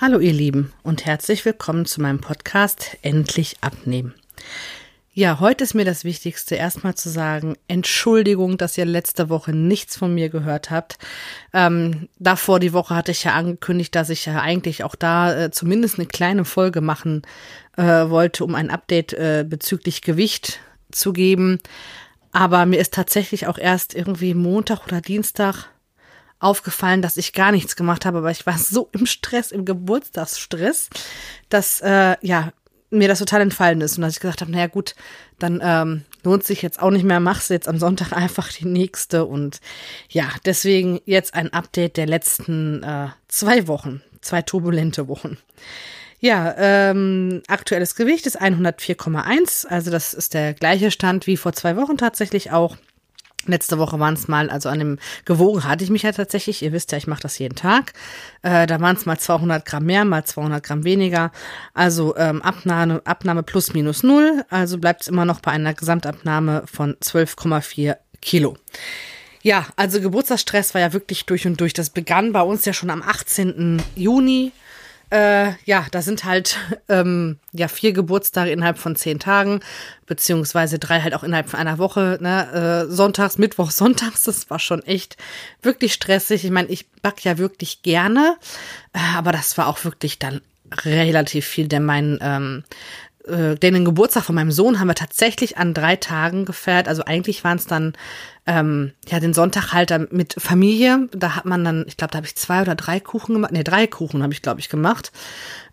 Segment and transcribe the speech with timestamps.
[0.00, 4.14] Hallo ihr Lieben und herzlich willkommen zu meinem Podcast Endlich abnehmen.
[5.12, 9.96] Ja, heute ist mir das Wichtigste, erstmal zu sagen, Entschuldigung, dass ihr letzte Woche nichts
[9.96, 10.98] von mir gehört habt.
[11.52, 15.50] Ähm, davor die Woche hatte ich ja angekündigt, dass ich ja eigentlich auch da äh,
[15.50, 17.22] zumindest eine kleine Folge machen
[17.76, 20.60] äh, wollte, um ein Update äh, bezüglich Gewicht
[20.92, 21.58] zu geben.
[22.30, 25.70] Aber mir ist tatsächlich auch erst irgendwie Montag oder Dienstag
[26.40, 30.88] aufgefallen, dass ich gar nichts gemacht habe, aber ich war so im Stress, im Geburtstagsstress,
[31.48, 32.52] dass äh, ja
[32.90, 34.94] mir das total entfallen ist und dass ich gesagt habe, naja gut,
[35.38, 38.66] dann ähm, lohnt sich jetzt auch nicht mehr, machst du jetzt am Sonntag einfach die
[38.66, 39.60] nächste und
[40.08, 45.38] ja, deswegen jetzt ein Update der letzten äh, zwei Wochen, zwei turbulente Wochen.
[46.20, 51.76] Ja, ähm, aktuelles Gewicht ist 104,1, also das ist der gleiche Stand wie vor zwei
[51.76, 52.76] Wochen tatsächlich auch.
[53.46, 56.62] Letzte Woche waren es mal, also an dem gewogen hatte ich mich ja tatsächlich.
[56.62, 57.92] Ihr wisst ja, ich mache das jeden Tag.
[58.42, 61.32] Äh, da waren es mal 200 Gramm mehr, mal 200 Gramm weniger.
[61.72, 64.44] Also ähm, Abnahme, Abnahme plus minus null.
[64.50, 68.56] Also bleibt es immer noch bei einer Gesamtabnahme von 12,4 Kilo.
[69.42, 71.72] Ja, also Geburtstagsstress war ja wirklich durch und durch.
[71.72, 73.80] Das begann bei uns ja schon am 18.
[73.94, 74.52] Juni
[75.10, 79.60] äh, ja, da sind halt ähm, ja vier Geburtstage innerhalb von zehn Tagen,
[80.06, 82.18] beziehungsweise drei halt auch innerhalb von einer Woche.
[82.20, 82.86] Ne?
[82.88, 85.16] Äh, sonntags, Mittwoch, Sonntags, das war schon echt
[85.62, 86.44] wirklich stressig.
[86.44, 88.36] Ich meine, ich back ja wirklich gerne,
[88.92, 92.64] äh, aber das war auch wirklich dann relativ viel, denn mein ähm,
[93.28, 96.88] äh, den Geburtstag von meinem Sohn haben wir tatsächlich an drei Tagen gefeiert.
[96.88, 97.94] Also eigentlich waren es dann
[98.46, 101.08] ähm, ja den Sonntag halt mit Familie.
[101.12, 103.52] Da hat man dann, ich glaube, da habe ich zwei oder drei Kuchen gemacht.
[103.52, 105.12] Nee, drei Kuchen habe ich, glaube ich, gemacht.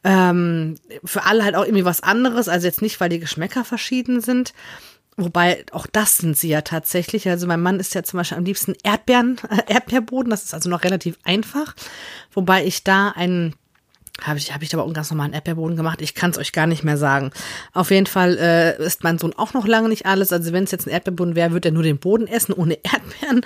[0.04, 2.50] Ähm, für alle halt auch irgendwie was anderes.
[2.50, 4.54] Also jetzt nicht, weil die Geschmäcker verschieden sind.
[5.18, 7.30] Wobei auch das sind sie ja tatsächlich.
[7.30, 10.30] Also mein Mann ist ja zum Beispiel am liebsten Erdbeeren, äh, Erdbeerboden.
[10.30, 11.76] Das ist also noch relativ einfach.
[12.34, 13.56] Wobei ich da einen
[14.24, 16.02] habe ich, hab ich aber auch einen ganz normalen Erdbeerboden gemacht.
[16.02, 17.32] Ich kann es euch gar nicht mehr sagen.
[17.74, 20.32] Auf jeden Fall äh, isst mein Sohn auch noch lange nicht alles.
[20.32, 23.42] Also wenn es jetzt ein Erdbeerboden wäre, würde er nur den Boden essen, ohne Erdbeeren.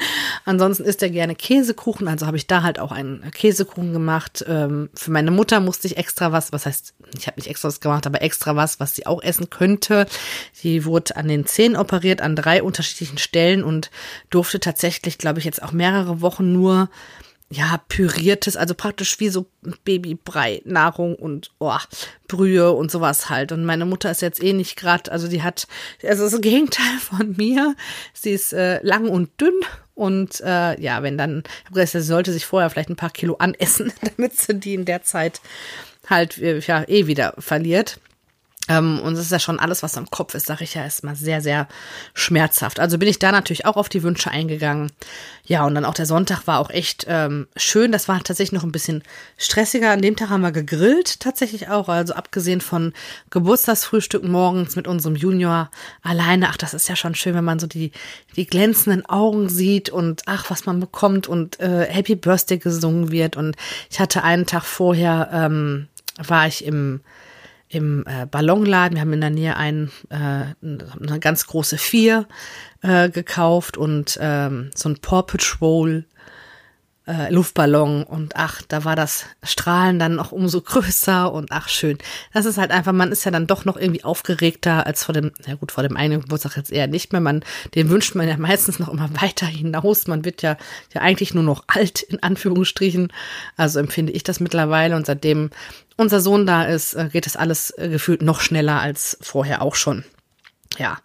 [0.46, 2.08] Ansonsten isst er gerne Käsekuchen.
[2.08, 4.46] Also habe ich da halt auch einen Käsekuchen gemacht.
[4.48, 7.80] Ähm, für meine Mutter musste ich extra was, was heißt, ich habe nicht extra was
[7.80, 10.06] gemacht, aber extra was, was sie auch essen könnte.
[10.54, 13.90] Sie wurde an den Zähnen operiert, an drei unterschiedlichen Stellen und
[14.30, 16.90] durfte tatsächlich, glaube ich, jetzt auch mehrere Wochen nur
[17.52, 19.48] ja, püriertes, also praktisch wie so
[19.84, 21.78] Babybrei, Nahrung und oh,
[22.28, 23.52] Brühe und sowas halt.
[23.52, 25.68] Und meine Mutter ist jetzt eh nicht gerade, also die hat,
[26.04, 27.76] also das Gegenteil von mir.
[28.14, 29.60] Sie ist äh, lang und dünn
[29.96, 33.10] und äh, ja, wenn dann, ich habe gesagt, sie sollte sich vorher vielleicht ein paar
[33.10, 35.42] Kilo anessen, damit sie die in der Zeit
[36.08, 38.00] halt äh, ja eh wieder verliert.
[38.70, 41.04] Ähm, und es ist ja schon alles, was am Kopf ist, sage ich ja, ist
[41.04, 41.68] mal sehr, sehr
[42.14, 42.80] schmerzhaft.
[42.80, 44.92] Also bin ich da natürlich auch auf die Wünsche eingegangen.
[45.44, 47.92] Ja, und dann auch der Sonntag war auch echt ähm, schön.
[47.92, 49.04] Das war tatsächlich noch ein bisschen
[49.38, 49.90] stressiger.
[49.90, 51.90] An dem Tag haben wir gegrillt, tatsächlich auch.
[51.90, 52.94] Also abgesehen von
[53.32, 55.72] Geburtstagsfrühstück morgens mit unserem Junior
[56.04, 56.50] alleine.
[56.50, 57.92] Ach, das ist ja schon schön, wenn man so die,
[58.36, 63.36] die glänzenden Augen sieht und ach, was man bekommt und äh, Happy Birthday gesungen wird.
[63.36, 63.56] Und
[63.90, 65.88] ich hatte einen Tag vorher, ähm,
[66.20, 67.02] war ich im
[67.70, 68.96] im äh, Ballonladen.
[68.96, 70.16] Wir haben in der Nähe ein, äh,
[70.62, 72.28] eine ganz große Vier
[72.82, 76.06] äh, gekauft und ähm, so ein Paw Patrol
[77.10, 81.98] äh, Luftballon und ach, da war das Strahlen dann noch umso größer und ach schön.
[82.34, 85.32] Das ist halt einfach, man ist ja dann doch noch irgendwie aufgeregter als vor dem,
[85.46, 87.22] ja gut, vor dem einen Geburtstag jetzt eher nicht mehr.
[87.22, 87.44] Man,
[87.74, 90.08] den wünscht man ja meistens noch immer weiter hinaus.
[90.08, 90.58] Man wird ja,
[90.94, 93.12] ja eigentlich nur noch alt, in Anführungsstrichen.
[93.58, 95.50] Also empfinde ich das mittlerweile und seitdem
[95.98, 99.76] unser Sohn da ist, äh, geht das alles äh, gefühlt noch schneller als vorher auch
[99.76, 100.06] schon.
[100.78, 101.00] Ja,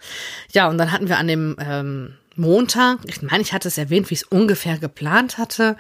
[0.53, 4.11] ja, und dann hatten wir an dem ähm, Montag, ich meine, ich hatte es erwähnt,
[4.11, 5.77] wie ich es ungefähr geplant hatte.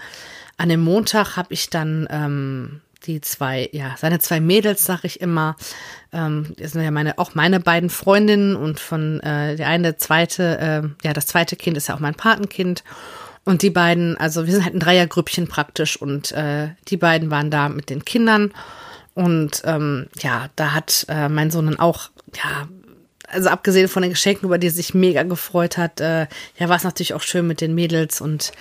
[0.56, 5.20] An dem Montag habe ich dann ähm, die zwei, ja, seine zwei Mädels, sag ich
[5.20, 5.56] immer,
[6.12, 10.59] ähm, das sind ja meine, auch meine beiden Freundinnen und von äh, der eine, zweite,
[10.59, 12.84] äh, ja, das zweite Kind ist ja auch mein Patenkind.
[13.44, 17.50] Und die beiden, also wir sind halt ein Dreiergrüppchen praktisch und äh, die beiden waren
[17.50, 18.53] da mit den Kindern.
[19.12, 22.68] Und ähm, ja, da hat äh, mein Sohn dann auch, ja,
[23.28, 26.26] also abgesehen von den Geschenken, über die er sich mega gefreut hat, äh,
[26.59, 28.53] ja, war es natürlich auch schön mit den Mädels und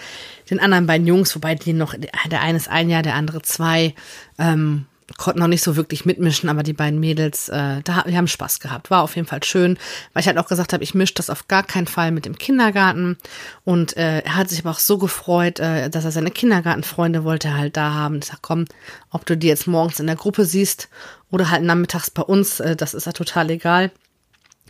[0.50, 1.96] den anderen beiden Jungs, wobei die noch,
[2.30, 3.96] der eine ist ein Jahr, der andere zwei,
[4.38, 4.86] ähm,
[5.18, 8.60] konnten noch nicht so wirklich mitmischen, aber die beiden Mädels, äh, da, wir haben Spaß
[8.60, 8.90] gehabt.
[8.90, 9.78] War auf jeden Fall schön,
[10.14, 12.38] weil ich halt auch gesagt habe, ich mische das auf gar keinen Fall mit dem
[12.38, 13.18] Kindergarten.
[13.64, 17.56] Und äh, er hat sich aber auch so gefreut, äh, dass er seine Kindergartenfreunde wollte
[17.56, 18.20] halt da haben.
[18.20, 18.66] Ich sag, komm,
[19.12, 20.90] ob du die jetzt morgens in der Gruppe siehst
[21.32, 23.92] oder halt nachmittags bei uns, äh, das ist ja total egal.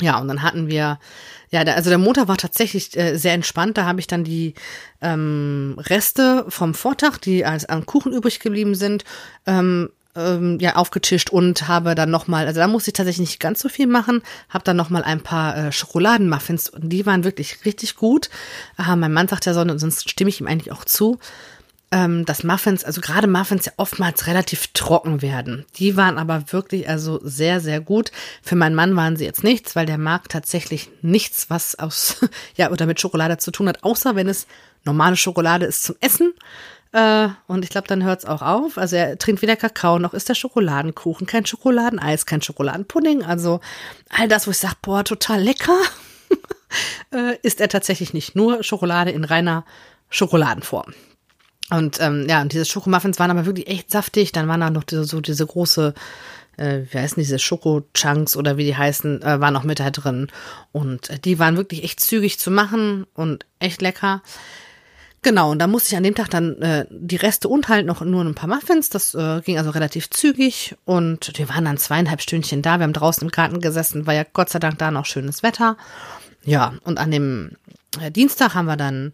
[0.02, 1.00] Ja, und dann hatten wir,
[1.52, 3.78] ja, der, also der Montag war tatsächlich äh, sehr entspannt.
[3.78, 4.56] Da habe ich dann die
[5.02, 9.04] ähm, Reste vom Vortag, die als am Kuchen übrig geblieben sind,
[9.46, 13.40] ähm, ähm, ja aufgetischt und habe dann noch mal, also da musste ich tatsächlich nicht
[13.40, 17.24] ganz so viel machen, habe dann noch mal ein paar äh, Schokoladenmuffins und die waren
[17.24, 18.30] wirklich richtig gut.
[18.78, 21.20] Äh, mein Mann sagt ja sonst stimme ich ihm eigentlich auch zu,
[21.94, 25.64] ähm, dass Muffins, also gerade Muffins ja oftmals relativ trocken werden.
[25.76, 28.12] Die waren aber wirklich also sehr sehr gut.
[28.42, 32.18] Für meinen Mann waren sie jetzt nichts, weil der mag tatsächlich nichts, was aus
[32.58, 34.48] ja oder mit Schokolade zu tun hat, außer wenn es
[34.84, 36.34] normale Schokolade ist zum Essen.
[36.94, 38.80] Äh, und ich glaube, dann hört es auch auf.
[38.80, 43.24] Also er trinkt weder Kakao, noch ist der Schokoladenkuchen, kein Schokoladeneis, kein Schokoladenpudding.
[43.24, 43.60] Also
[44.10, 45.78] all das, wo ich sage, boah, total lecker,
[47.14, 48.36] äh, ist er tatsächlich nicht.
[48.36, 49.64] Nur Schokolade in reiner
[50.10, 50.94] Schokoladenform.
[51.70, 54.32] Und ähm, ja, und diese Schokomuffins waren aber wirklich echt saftig.
[54.32, 55.94] Dann waren da noch diese, so diese große,
[56.58, 60.28] äh, wie heißen diese Schoko-Chunks oder wie die heißen, äh, waren noch mit da drin.
[60.72, 64.22] Und äh, die waren wirklich echt zügig zu machen und echt lecker.
[65.24, 68.02] Genau, und da musste ich an dem Tag dann äh, die Reste und halt noch
[68.02, 68.90] nur ein paar Muffins.
[68.90, 72.78] Das äh, ging also relativ zügig und wir waren dann zweieinhalb Stündchen da.
[72.78, 75.78] Wir haben draußen im Garten gesessen, war ja Gott sei Dank da noch schönes Wetter.
[76.44, 77.52] Ja, und an dem
[78.02, 79.14] äh, Dienstag haben wir dann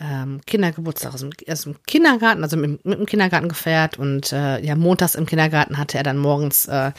[0.00, 4.60] ähm, Kindergeburtstag aus dem, aus dem Kindergarten, also mit, mit dem Kindergarten gefeiert und äh,
[4.60, 6.92] ja, montags im Kindergarten hatte er dann morgens, äh,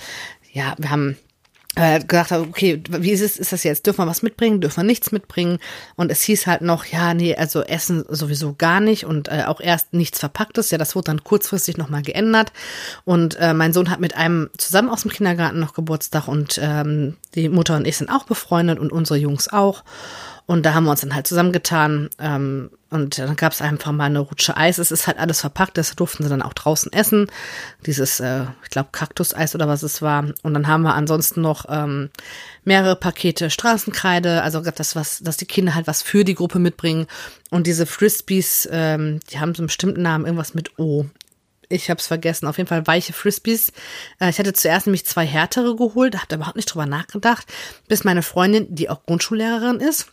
[0.54, 1.18] ja, wir haben
[1.76, 3.86] äh, gedacht okay, wie ist es, ist das jetzt?
[3.86, 4.62] Dürfen wir was mitbringen?
[4.62, 5.60] Dürfen wir nichts mitbringen?
[5.96, 9.60] Und es hieß halt noch, ja, nee, also Essen sowieso gar nicht und äh, auch
[9.60, 10.72] erst nichts Verpacktes.
[10.72, 12.54] Ja, das wurde dann kurzfristig nochmal geändert.
[13.04, 17.18] Und äh, mein Sohn hat mit einem zusammen aus dem Kindergarten noch Geburtstag und ähm,
[17.36, 19.84] die Mutter und ich sind auch befreundet und unsere Jungs auch.
[20.46, 22.10] Und da haben wir uns dann halt zusammengetan.
[22.20, 24.78] Ähm, und dann gab es einfach mal eine Rutsche Eis.
[24.78, 27.28] Es ist halt alles verpackt, das durften sie dann auch draußen essen.
[27.86, 30.26] Dieses, äh, ich glaube, Kaktuseis oder was es war.
[30.42, 32.10] Und dann haben wir ansonsten noch ähm,
[32.64, 37.08] mehrere Pakete Straßenkreide, also das, was, dass die Kinder halt was für die Gruppe mitbringen.
[37.52, 41.06] Und diese Frisbees, ähm, die haben so einen bestimmten Namen, irgendwas mit O
[41.70, 42.48] ich habe es vergessen.
[42.48, 43.72] Auf jeden Fall weiche Frisbees.
[44.20, 47.46] Äh, ich hatte zuerst nämlich zwei härtere geholt, da habe überhaupt nicht drüber nachgedacht,
[47.88, 50.08] bis meine Freundin, die auch Grundschullehrerin ist,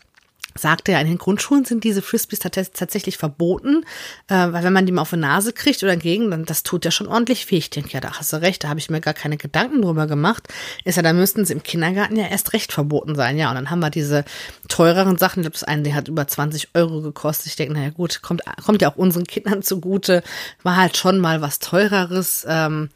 [0.54, 3.84] sagte ja, in den Grundschulen sind diese Frisbees tatsächlich verboten,
[4.28, 6.84] äh, weil wenn man die mal auf die Nase kriegt oder entgegen, dann das tut
[6.84, 7.58] ja schon ordentlich weh.
[7.58, 10.06] Ich denke, ja, da hast du recht, da habe ich mir gar keine Gedanken drüber
[10.06, 10.48] gemacht.
[10.84, 13.38] Ist ja, da müssten sie im Kindergarten ja erst recht verboten sein.
[13.38, 14.24] Ja, und dann haben wir diese
[14.68, 15.40] teureren Sachen.
[15.40, 17.46] Ich glaube, das eine, die hat über 20 Euro gekostet.
[17.46, 20.22] Ich denke, naja gut, kommt, kommt ja auch unseren Kindern zugute.
[20.62, 22.44] War halt schon mal was teureres.
[22.48, 22.90] Ähm,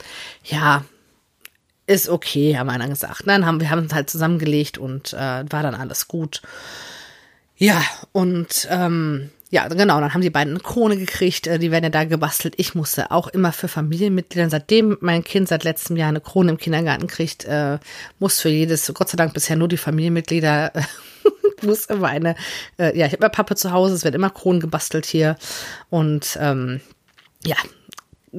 [0.45, 0.85] ja,
[1.87, 3.23] ist okay, haben wir dann gesagt.
[3.27, 6.43] Dann haben wir haben uns halt zusammengelegt und äh, war dann alles gut.
[7.59, 7.83] Ja,
[8.13, 11.91] und ähm, ja, genau, dann haben die beiden eine Krone gekriegt, äh, die werden ja
[11.91, 12.55] da gebastelt.
[12.59, 16.59] Ich musste auch immer für Familienmitglieder, seitdem mein Kind seit letztem Jahr eine Krone im
[16.59, 17.79] Kindergarten kriegt, äh,
[18.19, 20.83] muss für jedes, Gott sei Dank bisher nur die Familienmitglieder, äh,
[21.67, 22.35] muss immer eine,
[22.79, 25.37] äh, ja, ich habe immer Pappe zu Hause, es wird immer Kronen gebastelt hier
[25.89, 26.81] und ähm,
[27.45, 27.57] ja,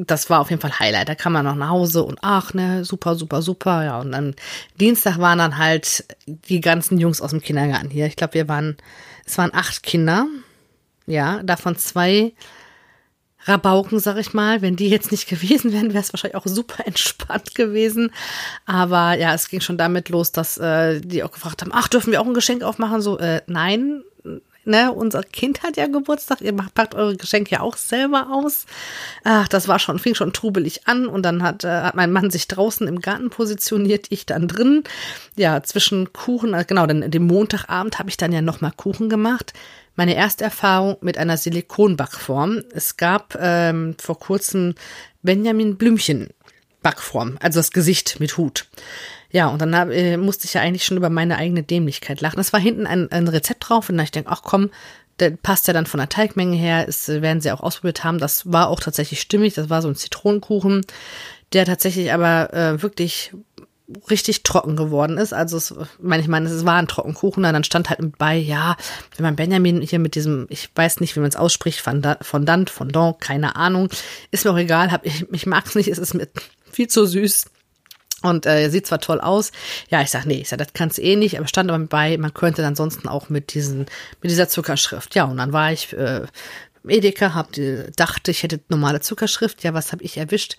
[0.05, 1.09] das war auf jeden Fall Highlight.
[1.09, 3.83] Da kam man noch nach Hause und ach, ne, super, super, super.
[3.83, 4.35] Ja, und dann
[4.79, 8.05] Dienstag waren dann halt die ganzen Jungs aus dem Kindergarten hier.
[8.05, 8.77] Ich glaube, wir waren,
[9.25, 10.27] es waren acht Kinder.
[11.05, 12.33] Ja, davon zwei
[13.47, 14.61] Rabauken, sag ich mal.
[14.61, 18.11] Wenn die jetzt nicht gewesen wären, wäre es wahrscheinlich auch super entspannt gewesen.
[18.65, 22.11] Aber ja, es ging schon damit los, dass äh, die auch gefragt haben, ach, dürfen
[22.11, 23.01] wir auch ein Geschenk aufmachen?
[23.01, 24.03] So, äh, nein,
[24.67, 28.65] ne, unser Kind hat ja Geburtstag, ihr packt eure Geschenke ja auch selber aus.
[29.23, 32.29] Ach, das war schon, fing schon trubelig an und dann hat, äh, hat mein Mann
[32.29, 34.83] sich draußen im Garten positioniert, ich dann drin.
[35.35, 39.53] Ja, zwischen Kuchen, äh, genau, dann dem Montagabend habe ich dann ja nochmal Kuchen gemacht.
[39.95, 42.61] Meine erste Erfahrung mit einer Silikonbackform.
[42.71, 44.75] Es gab ähm, vor kurzem
[45.23, 46.29] Benjamin Blümchen
[46.83, 48.67] Backform, also das Gesicht mit Hut.
[49.31, 52.39] Ja, und dann hab, äh, musste ich ja eigentlich schon über meine eigene Dämlichkeit lachen.
[52.39, 54.69] Es war hinten ein, ein Rezept drauf und dann ich denke, ach komm,
[55.19, 58.19] der passt ja dann von der Teigmenge her, ist, äh, werden sie auch ausprobiert haben.
[58.19, 59.55] Das war auch tatsächlich stimmig.
[59.55, 60.85] Das war so ein Zitronenkuchen,
[61.53, 63.33] der tatsächlich aber äh, wirklich
[64.09, 65.33] richtig trocken geworden ist.
[65.33, 68.75] Also es, meine ich meine, es war ein Trockenkuchen, dann stand halt mit bei, ja,
[69.15, 73.21] wenn man Benjamin hier mit diesem, ich weiß nicht, wie man es ausspricht, Fondant, Fondant,
[73.21, 73.89] keine Ahnung,
[74.31, 76.31] ist mir auch egal, hab, ich, ich mag es nicht, es ist mit
[76.69, 77.45] viel zu süß.
[78.27, 79.51] Und äh, sieht zwar toll aus,
[79.89, 82.33] ja, ich sag, nee, ich sag, das kannst eh nicht, aber stand aber bei, man
[82.33, 83.87] könnte ansonsten auch mit diesen,
[84.21, 85.15] mit dieser Zuckerschrift.
[85.15, 86.25] Ja, und dann war ich äh,
[86.87, 87.49] Edeka, hab,
[87.95, 89.63] dachte, ich hätte normale Zuckerschrift.
[89.63, 90.57] Ja, was habe ich erwischt?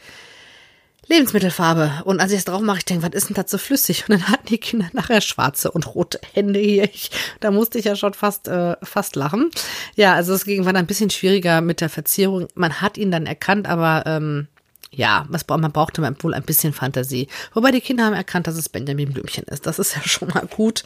[1.09, 2.03] Lebensmittelfarbe.
[2.05, 4.05] Und als ich es drauf mache, ich denke, was ist denn das so flüssig?
[4.09, 6.89] Und dann hatten die Kinder nachher schwarze und rote Hände hier.
[6.99, 7.11] Ich,
[7.41, 9.51] da musste ich ja schon fast, äh, fast lachen.
[9.95, 12.49] Ja, also es ging war dann ein bisschen schwieriger mit der Verzierung.
[12.55, 14.49] Man hat ihn dann erkannt, aber ähm,
[14.91, 17.29] ja, was, man brauchte wohl ein bisschen Fantasie.
[17.53, 19.67] Wobei die Kinder haben erkannt, dass es Benjamin Blümchen ist.
[19.67, 20.85] Das ist ja schon mal gut.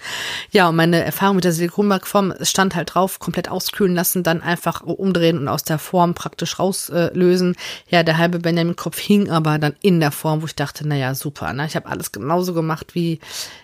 [0.50, 4.82] Ja, und meine Erfahrung mit der Silikonbackform stand halt drauf, komplett auskühlen lassen, dann einfach
[4.82, 7.54] umdrehen und aus der Form praktisch rauslösen.
[7.54, 11.14] Äh, ja, der halbe Benjamin-Kopf hing aber dann in der Form, wo ich dachte, naja,
[11.14, 11.52] super.
[11.52, 11.66] Ne?
[11.66, 13.20] Ich habe alles genauso gemacht, wie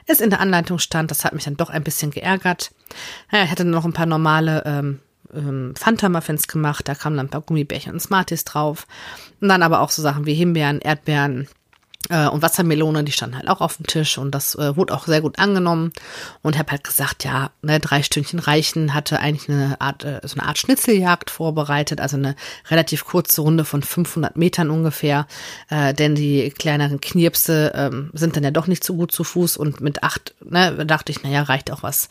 [0.07, 1.11] es in der Anleitung stand.
[1.11, 2.71] Das hat mich dann doch ein bisschen geärgert.
[3.33, 5.01] Naja, ich hatte noch ein paar normale ähm,
[5.35, 8.87] ähm, Fanta-Muffins gemacht, da kamen dann ein paar Gummibärchen und Smarties drauf.
[9.41, 11.49] Und dann aber auch so Sachen wie Himbeeren, Erdbeeren,
[12.11, 15.21] und Wassermelone, die standen halt auch auf dem Tisch und das äh, wurde auch sehr
[15.21, 15.93] gut angenommen.
[16.43, 20.39] Und habe halt gesagt, ja, ne, drei Stündchen reichen, hatte eigentlich eine Art, äh, so
[20.39, 22.35] eine Art Schnitzeljagd vorbereitet, also eine
[22.71, 25.27] relativ kurze Runde von 500 Metern ungefähr,
[25.69, 29.59] äh, denn die kleineren Knirpse ähm, sind dann ja doch nicht so gut zu Fuß
[29.59, 32.09] und mit acht, ne, dachte ich, naja, reicht auch was,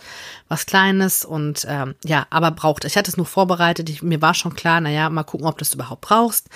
[0.48, 4.34] was Kleines und ähm, ja, aber braucht, ich hatte es nur vorbereitet, ich, mir war
[4.34, 6.50] schon klar, naja, mal gucken, ob du es überhaupt brauchst.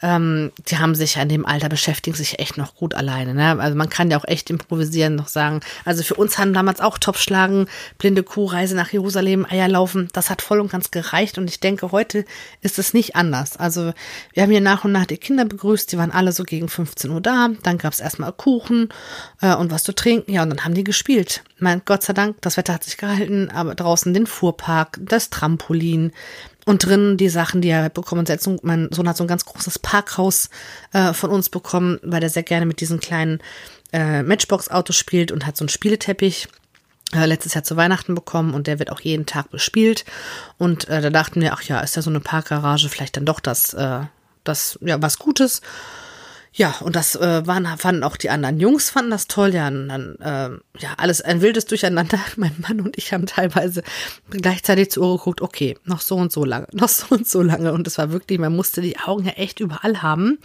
[0.00, 3.34] Ähm, die haben sich an dem Alter beschäftigen sich echt noch gut alleine.
[3.34, 3.58] Ne?
[3.60, 5.60] Also man kann ja auch echt improvisieren, noch sagen.
[5.84, 7.66] Also für uns haben damals auch Topfschlagen,
[7.98, 10.08] blinde Kuh, Reise nach Jerusalem, Eier laufen.
[10.12, 12.24] Das hat voll und ganz gereicht und ich denke, heute
[12.60, 13.56] ist es nicht anders.
[13.56, 13.92] Also
[14.32, 17.10] wir haben hier nach und nach die Kinder begrüßt, die waren alle so gegen 15
[17.10, 17.50] Uhr da.
[17.62, 18.88] Dann gab es erstmal Kuchen
[19.40, 20.32] äh, und was zu trinken.
[20.32, 21.42] Ja, und dann haben die gespielt.
[21.58, 26.12] Mein Gott sei Dank, das Wetter hat sich gehalten, aber draußen den Fuhrpark, das Trampolin,
[26.64, 28.48] und drinnen die Sachen, die er bekommen hat.
[28.62, 30.50] Mein Sohn hat so ein ganz großes Parkhaus
[30.92, 33.40] äh, von uns bekommen, weil er sehr gerne mit diesen kleinen
[33.92, 36.48] äh, Matchbox-Autos spielt und hat so einen Spieleteppich
[37.14, 40.04] äh, letztes Jahr zu Weihnachten bekommen und der wird auch jeden Tag bespielt.
[40.58, 43.40] Und äh, da dachten wir, ach ja, ist ja so eine Parkgarage vielleicht dann doch
[43.40, 44.00] das, äh,
[44.42, 45.60] das, ja, was Gutes.
[46.56, 49.52] Ja, und das äh, waren, fanden auch die anderen Jungs, fanden das toll.
[49.52, 52.20] Ja, und dann, äh, ja, alles ein wildes Durcheinander.
[52.36, 53.82] Mein Mann und ich haben teilweise
[54.30, 57.72] gleichzeitig zu Uhr geguckt, okay, noch so und so lange, noch so und so lange.
[57.72, 60.38] Und es war wirklich, man musste die Augen ja echt überall haben.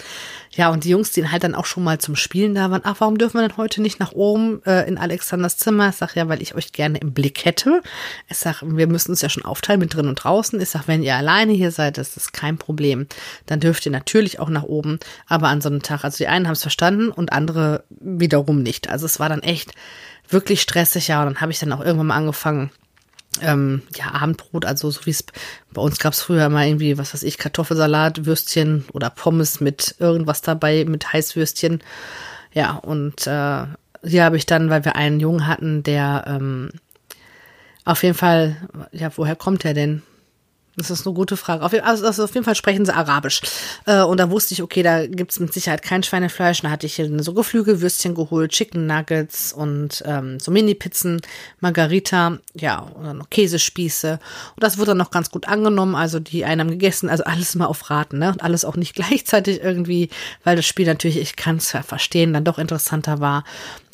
[0.55, 2.95] Ja, und die Jungs, die halt dann auch schon mal zum Spielen da waren, ach,
[2.97, 5.89] warum dürfen wir denn heute nicht nach oben äh, in Alexanders Zimmer?
[5.89, 7.83] Ich sag ja, weil ich euch gerne im Blick hätte.
[8.27, 10.59] Ich sag, wir müssen uns ja schon aufteilen mit drin und draußen.
[10.59, 13.05] Ich sag, wenn ihr alleine hier seid, das ist kein Problem.
[13.45, 14.97] Dann dürft ihr natürlich auch nach oben.
[15.27, 16.03] Aber an so einem Tag nach.
[16.03, 18.89] Also die einen haben es verstanden und andere wiederum nicht.
[18.89, 19.73] Also es war dann echt
[20.27, 21.21] wirklich stressig, ja.
[21.21, 22.71] Und dann habe ich dann auch irgendwann mal angefangen,
[23.41, 25.23] ähm, ja, Abendbrot, also so wie es
[25.71, 29.95] bei uns gab es früher mal irgendwie, was weiß ich, Kartoffelsalat, Würstchen oder Pommes mit
[29.99, 31.81] irgendwas dabei, mit Heißwürstchen.
[32.53, 33.65] Ja, und äh,
[34.03, 36.71] hier habe ich dann, weil wir einen Jungen hatten, der ähm,
[37.85, 38.57] auf jeden Fall,
[38.91, 40.01] ja, woher kommt er denn?
[40.79, 41.65] Das ist eine gute Frage.
[41.65, 43.41] Auf, also, also auf jeden Fall sprechen sie Arabisch.
[43.85, 46.61] Äh, und da wusste ich, okay, da gibt's mit Sicherheit kein Schweinefleisch.
[46.61, 51.21] Da hatte ich hier so Geflügelwürstchen geholt, Chicken Nuggets und ähm, so Mini-Pizzen,
[51.59, 54.19] Margarita, ja, und dann noch Käsespieße.
[54.55, 55.95] Und das wurde dann noch ganz gut angenommen.
[55.95, 58.29] Also die einen haben gegessen, also alles mal auf Raten, ne?
[58.29, 60.09] Und alles auch nicht gleichzeitig irgendwie,
[60.45, 63.43] weil das Spiel natürlich, ich kann es ja verstehen, dann doch interessanter war.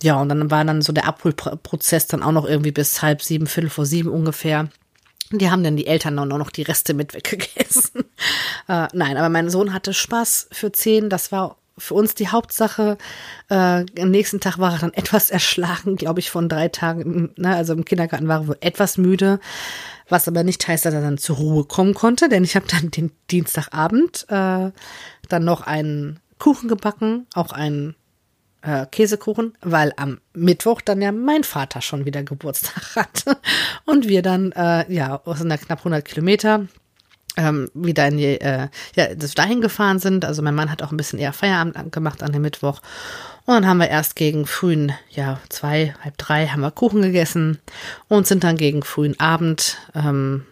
[0.02, 3.48] Ja, und dann war dann so der Abholprozess dann auch noch irgendwie bis halb sieben,
[3.48, 4.70] viertel vor sieben ungefähr.
[5.32, 8.02] Die haben dann die Eltern auch noch die Reste mit weggegessen.
[8.68, 11.10] äh, nein, aber mein Sohn hatte Spaß für zehn.
[11.10, 12.98] Das war für uns die Hauptsache.
[13.50, 17.34] Äh, am nächsten Tag war er dann etwas erschlagen, glaube ich, von drei Tagen.
[17.38, 17.56] Ne?
[17.56, 19.40] Also im Kindergarten war er wohl etwas müde.
[20.08, 22.92] Was aber nicht heißt, dass er dann zur Ruhe kommen konnte, denn ich habe dann
[22.92, 24.72] den Dienstagabend äh,
[25.30, 27.96] dann noch einen Kuchen gebacken, auch einen
[28.66, 33.38] äh, Käsekuchen, weil am Mittwoch dann ja mein Vater schon wieder Geburtstag hatte
[33.86, 36.68] und wir dann, äh, ja, aus einer knapp 100 Kilometer
[37.38, 40.26] ähm, wieder in die, äh, ja, dahin gefahren sind.
[40.26, 42.82] Also mein Mann hat auch ein bisschen eher Feierabend gemacht an dem Mittwoch.
[43.46, 47.60] Und dann haben wir erst gegen frühen, ja, zwei, halb drei haben wir Kuchen gegessen
[48.08, 50.46] und sind dann gegen frühen Abend, ähm,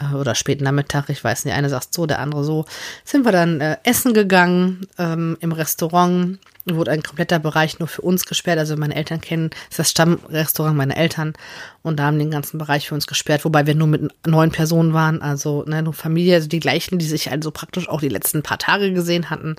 [0.00, 2.64] äh, oder späten Nachmittag, ich weiß nicht, eine sagt so, der andere so,
[3.04, 8.02] sind wir dann äh, essen gegangen ähm, im Restaurant wurde ein kompletter Bereich nur für
[8.02, 8.58] uns gesperrt.
[8.58, 11.34] Also meine Eltern kennen das, ist das Stammrestaurant meiner Eltern
[11.82, 14.92] und da haben den ganzen Bereich für uns gesperrt, wobei wir nur mit neun Personen
[14.92, 18.42] waren, also ne, nur Familie, also die gleichen, die sich also praktisch auch die letzten
[18.42, 19.56] paar Tage gesehen hatten.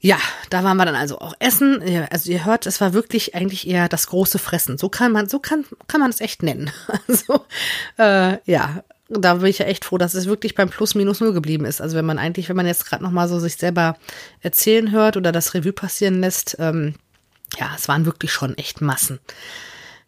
[0.00, 0.18] Ja,
[0.50, 1.82] da waren wir dann also auch essen.
[2.10, 4.78] Also ihr hört, es war wirklich eigentlich eher das große Fressen.
[4.78, 6.70] So kann man, so kann, kann man es echt nennen.
[7.08, 7.44] Also
[7.98, 11.32] äh, ja, da bin ich ja echt froh, dass es wirklich beim Plus minus null
[11.32, 11.80] geblieben ist.
[11.80, 13.96] Also wenn man eigentlich, wenn man jetzt gerade noch mal so sich selber
[14.40, 16.94] erzählen hört oder das Revue passieren lässt, ähm,
[17.58, 19.20] ja, es waren wirklich schon echt Massen.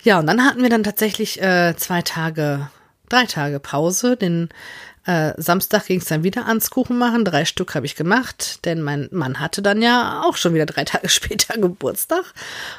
[0.03, 2.69] Ja, und dann hatten wir dann tatsächlich äh, zwei Tage,
[3.09, 4.49] drei Tage Pause, den
[5.09, 7.25] äh, Samstag ging es dann wieder ans Kuchen machen.
[7.25, 10.85] Drei Stück habe ich gemacht, denn mein Mann hatte dann ja auch schon wieder drei
[10.85, 12.35] Tage später Geburtstag.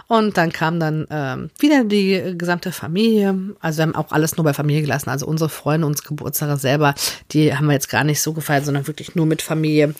[0.07, 3.35] Und dann kam dann äh, wieder die gesamte Familie.
[3.61, 5.09] Also wir haben auch alles nur bei Familie gelassen.
[5.09, 6.93] Also unsere Freunde, unsere Geburtstage selber,
[7.31, 9.95] die haben wir jetzt gar nicht so gefeiert, sondern wirklich nur mit Familie.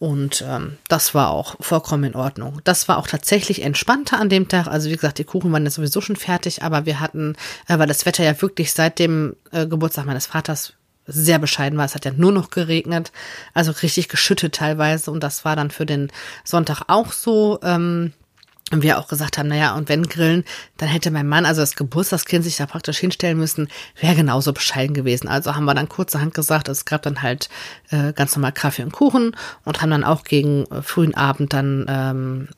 [0.00, 2.60] Und ähm, das war auch vollkommen in Ordnung.
[2.64, 4.66] Das war auch tatsächlich entspannter an dem Tag.
[4.66, 7.36] Also wie gesagt, die Kuchen waren ja sowieso schon fertig, aber wir hatten,
[7.68, 10.72] äh, weil das Wetter ja wirklich seit dem äh, Geburtstag meines Vaters
[11.06, 11.84] sehr bescheiden war.
[11.84, 13.12] Es hat ja nur noch geregnet,
[13.54, 15.10] also richtig geschüttet teilweise.
[15.10, 16.10] Und das war dann für den
[16.44, 17.58] Sonntag auch so.
[17.62, 18.12] Ähm,
[18.72, 20.44] und wir auch gesagt haben, naja, und wenn grillen,
[20.78, 23.68] dann hätte mein Mann, also das Geburtstagskind, sich da praktisch hinstellen müssen,
[24.00, 25.28] wäre genauso bescheiden gewesen.
[25.28, 27.50] Also haben wir dann kurzerhand gesagt, es gab dann halt
[27.90, 31.84] äh, ganz normal Kaffee und Kuchen und haben dann auch gegen äh, frühen Abend dann
[31.86, 32.48] ähm,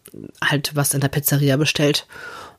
[0.42, 2.06] halt was in der Pizzeria bestellt.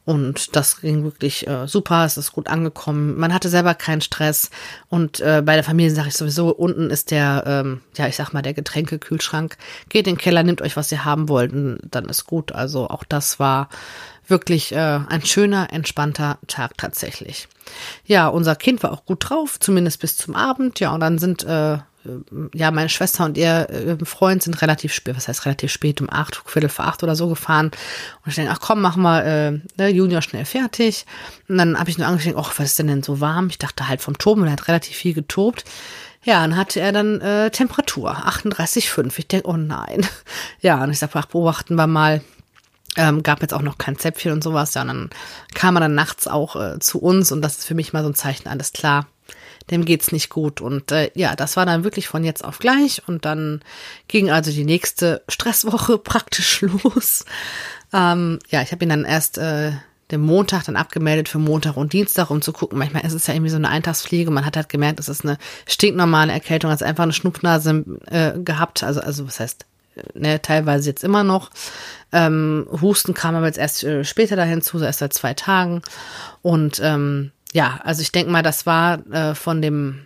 [0.06, 3.18] Und das ging wirklich äh, super, es ist gut angekommen.
[3.18, 4.52] Man hatte selber keinen Stress.
[4.88, 8.32] Und äh, bei der Familie sage ich sowieso, unten ist der, ähm, ja, ich sag
[8.32, 9.58] mal, der Getränkekühlschrank.
[9.90, 12.52] Geht in den Keller, nehmt euch, was ihr haben wollt, und dann ist gut.
[12.52, 13.70] Also auch das war
[14.28, 17.48] wirklich äh, ein schöner, entspannter Tag tatsächlich.
[18.06, 20.80] Ja, unser Kind war auch gut drauf, zumindest bis zum Abend.
[20.80, 21.80] Ja, und dann sind äh,
[22.54, 26.10] ja, meine Schwester und ihr äh, Freund sind relativ spät, was heißt relativ spät, um
[26.10, 27.68] acht, Viertel vor acht oder so gefahren.
[27.68, 31.06] Und ich denke, ach komm, machen wir äh, ne, Junior schnell fertig.
[31.48, 33.48] Und dann habe ich nur angefangen, ach, was ist denn denn so warm?
[33.50, 35.66] Ich dachte halt vom Toben, er hat relativ viel getobt.
[36.24, 39.14] Ja, dann hatte er dann äh, Temperatur, 38,5.
[39.18, 40.08] Ich denke, oh nein.
[40.62, 42.22] Ja, und ich sage, ach, beobachten wir mal.
[42.98, 44.74] Ähm, gab jetzt auch noch kein Zäpfchen und sowas.
[44.74, 45.10] Ja, und dann
[45.54, 48.10] kam er dann nachts auch äh, zu uns und das ist für mich mal so
[48.10, 49.06] ein Zeichen, alles klar
[49.72, 50.62] dem geht's nicht gut.
[50.62, 53.02] Und äh, ja, das war dann wirklich von jetzt auf gleich.
[53.08, 53.62] Und dann
[54.08, 57.26] ging also die nächste Stresswoche praktisch los.
[57.94, 59.72] Ähm, ja, ich habe ihn dann erst äh,
[60.12, 62.78] den Montag dann abgemeldet für Montag und Dienstag, um zu gucken.
[62.78, 64.30] Manchmal ist es ja irgendwie so eine Eintagsfliege.
[64.30, 68.84] Man hat halt gemerkt, es ist eine stinknormale Erkältung, als einfach eine Schnupfnase äh, gehabt.
[68.84, 69.66] Also, also was heißt,
[70.14, 71.50] ne, teilweise jetzt immer noch.
[72.12, 75.82] Ähm, Husten kam aber jetzt erst äh, später dahin zu, so erst seit zwei Tagen.
[76.44, 80.06] Und ähm, ja, also ich denke mal, das war äh, von dem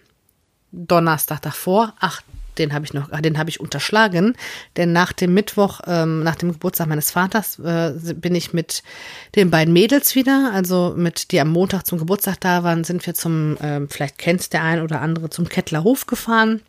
[0.72, 1.96] Donnerstag davor.
[2.00, 2.22] Ach,
[2.60, 4.36] den habe ich noch, den habe ich unterschlagen,
[4.78, 8.84] denn nach dem Mittwoch, ähm, nach dem Geburtstag meines Vaters, äh, bin ich mit
[9.36, 13.16] den beiden Mädels wieder, also mit die am Montag zum Geburtstag da waren, sind wir
[13.16, 16.62] zum, äh, vielleicht kennt der ein oder andere, zum Kettler Hof gefahren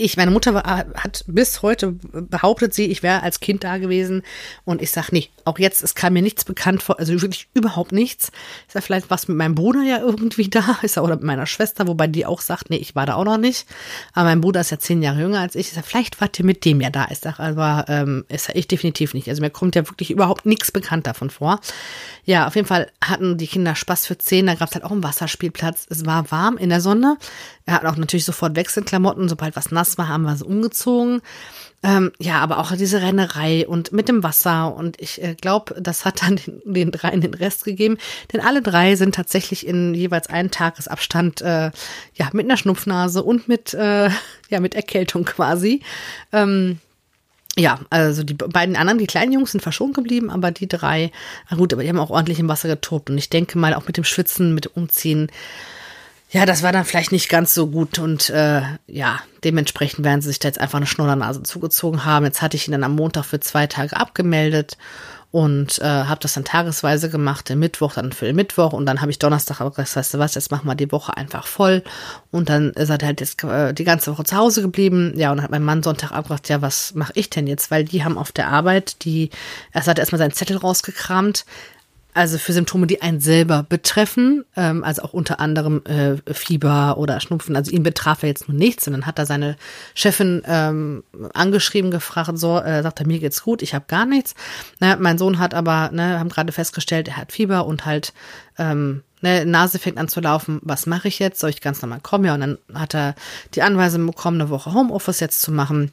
[0.00, 4.22] ich, meine Mutter war, hat bis heute behauptet sie, ich wäre als Kind da gewesen
[4.64, 7.92] und ich sag nee, auch jetzt, es kam mir nichts bekannt vor, also wirklich überhaupt
[7.92, 8.32] nichts.
[8.66, 11.46] Ist ja vielleicht was mit meinem Bruder ja irgendwie da, ist ja oder mit meiner
[11.46, 13.66] Schwester, wobei die auch sagt, nee, ich war da auch noch nicht.
[14.12, 15.68] Aber mein Bruder ist ja zehn Jahre jünger als ich.
[15.68, 17.08] Ich sag, vielleicht wart ihr mit dem ja da.
[17.10, 19.28] Ich sag, aber ähm, ist ja ich definitiv nicht.
[19.28, 21.60] Also mir kommt ja wirklich überhaupt nichts bekannt davon vor.
[22.24, 24.46] Ja, auf jeden Fall hatten die Kinder Spaß für zehn.
[24.46, 25.86] Da gab es halt auch einen Wasserspielplatz.
[25.90, 27.16] Es war warm in der Sonne.
[27.70, 29.28] Er hat auch natürlich sofort Wechselklamotten.
[29.28, 31.22] Sobald was nass war, haben wir sie umgezogen.
[31.84, 34.74] Ähm, ja, aber auch diese Rennerei und mit dem Wasser.
[34.74, 37.96] Und ich äh, glaube, das hat dann den, den dreien den Rest gegeben.
[38.32, 41.70] Denn alle drei sind tatsächlich in jeweils einen Tagesabstand, äh,
[42.14, 44.10] ja, mit einer Schnupfnase und mit, äh,
[44.48, 45.82] ja, mit Erkältung quasi.
[46.32, 46.80] Ähm,
[47.56, 51.12] ja, also die beiden anderen, die kleinen Jungs sind verschont geblieben, aber die drei,
[51.56, 53.10] gut, aber die haben auch ordentlich im Wasser getobt.
[53.10, 55.30] Und ich denke mal, auch mit dem Schwitzen, mit dem Umziehen,
[56.30, 60.28] ja, das war dann vielleicht nicht ganz so gut und äh, ja, dementsprechend werden sie
[60.28, 62.24] sich da jetzt einfach eine Schnullernase zugezogen haben.
[62.24, 64.78] Jetzt hatte ich ihn dann am Montag für zwei Tage abgemeldet
[65.32, 69.00] und äh, habe das dann tagesweise gemacht, den Mittwoch dann für den Mittwoch und dann
[69.00, 71.82] habe ich Donnerstag aber gesagt, weißt du was, jetzt machen wir die Woche einfach voll.
[72.30, 75.38] Und dann ist er halt jetzt äh, die ganze Woche zu Hause geblieben, ja und
[75.38, 78.18] dann hat mein Mann Sonntag abgebracht, ja was mache ich denn jetzt, weil die haben
[78.18, 79.30] auf der Arbeit, die,
[79.72, 81.44] er hat erstmal seinen Zettel rausgekramt,
[82.14, 87.20] also für Symptome, die einen selber betreffen, ähm, also auch unter anderem äh, Fieber oder
[87.20, 87.56] Schnupfen.
[87.56, 88.86] Also ihn betraf er jetzt nur nichts.
[88.86, 89.56] Und dann hat er seine
[89.94, 94.34] Chefin ähm, angeschrieben, gefragt, so, äh, sagt er, mir geht's gut, ich habe gar nichts.
[94.80, 98.12] Ne, mein Sohn hat aber, ne, haben gerade festgestellt, er hat Fieber und halt
[98.58, 101.40] ähm, ne, Nase fängt an zu laufen, was mache ich jetzt?
[101.40, 102.24] Soll ich ganz normal kommen?
[102.24, 103.14] Ja, und dann hat er
[103.54, 105.92] die Anweisung bekommen, eine Woche Homeoffice jetzt zu machen.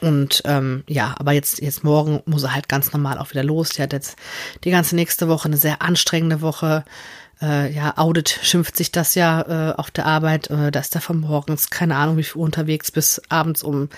[0.00, 3.70] Und ähm, ja, aber jetzt, jetzt morgen muss er halt ganz normal auch wieder los.
[3.70, 4.16] Der hat jetzt
[4.64, 6.84] die ganze nächste Woche eine sehr anstrengende Woche.
[7.40, 10.50] Äh, ja, Audit schimpft sich das ja äh, auf der Arbeit.
[10.50, 13.88] Äh, da ist er von morgens, keine Ahnung, wie viel Uhr unterwegs, bis abends um,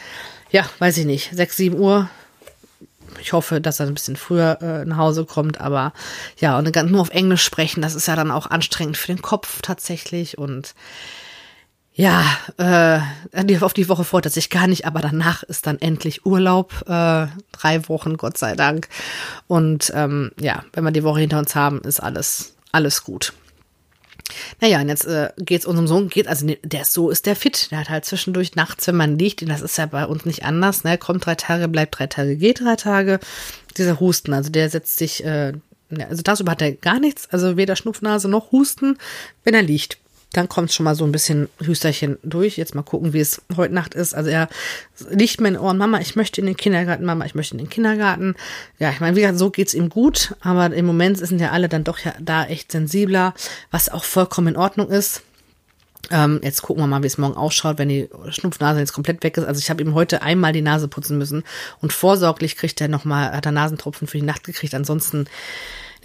[0.51, 2.09] ja, weiß ich nicht, sechs, sieben Uhr.
[3.21, 5.93] Ich hoffe, dass er ein bisschen früher äh, nach Hause kommt, aber
[6.39, 9.63] ja, und nur auf Englisch sprechen, das ist ja dann auch anstrengend für den Kopf
[9.63, 10.39] tatsächlich.
[10.39, 10.75] Und
[11.99, 12.25] ja,
[12.59, 16.85] äh, auf die Woche freut er sich gar nicht, aber danach ist dann endlich Urlaub,
[16.87, 18.89] äh, drei Wochen, Gott sei Dank.
[19.47, 23.33] Und ähm, ja, wenn wir die Woche hinter uns haben, ist alles, alles gut.
[24.61, 27.71] Naja, und jetzt äh, geht es unserem Sohn, geht, also der so ist der fit.
[27.71, 30.45] Der hat halt zwischendurch nachts, wenn man liegt, und das ist ja bei uns nicht
[30.45, 33.21] anders, ne, kommt drei Tage, bleibt drei Tage, geht drei Tage.
[33.79, 35.55] Dieser Husten, also der setzt sich, äh,
[35.99, 38.99] also tagsüber hat er gar nichts, also weder Schnupfnase noch Husten,
[39.45, 39.97] wenn er liegt
[40.33, 42.59] Dann kommt schon mal so ein bisschen Hüsterchen durch.
[42.59, 44.15] Jetzt mal gucken, wie es heute Nacht ist.
[44.15, 44.49] Also er
[45.11, 47.71] liegt mir in Ohren, Mama, ich möchte in den Kindergarten, Mama, ich möchte in den
[47.71, 48.35] Kindergarten.
[48.79, 51.69] Ja, ich meine, wie gesagt, so geht's ihm gut, aber im Moment sind ja alle
[51.69, 53.35] dann doch ja da echt sensibler,
[53.71, 55.23] was auch vollkommen in Ordnung ist.
[56.11, 59.37] Ähm, jetzt gucken wir mal, wie es morgen ausschaut, wenn die Schnupfnase jetzt komplett weg
[59.37, 59.45] ist.
[59.45, 61.43] Also ich habe ihm heute einmal die Nase putzen müssen
[61.81, 64.75] und vorsorglich kriegt er nochmal, hat er Nasentropfen für die Nacht gekriegt.
[64.75, 65.27] Ansonsten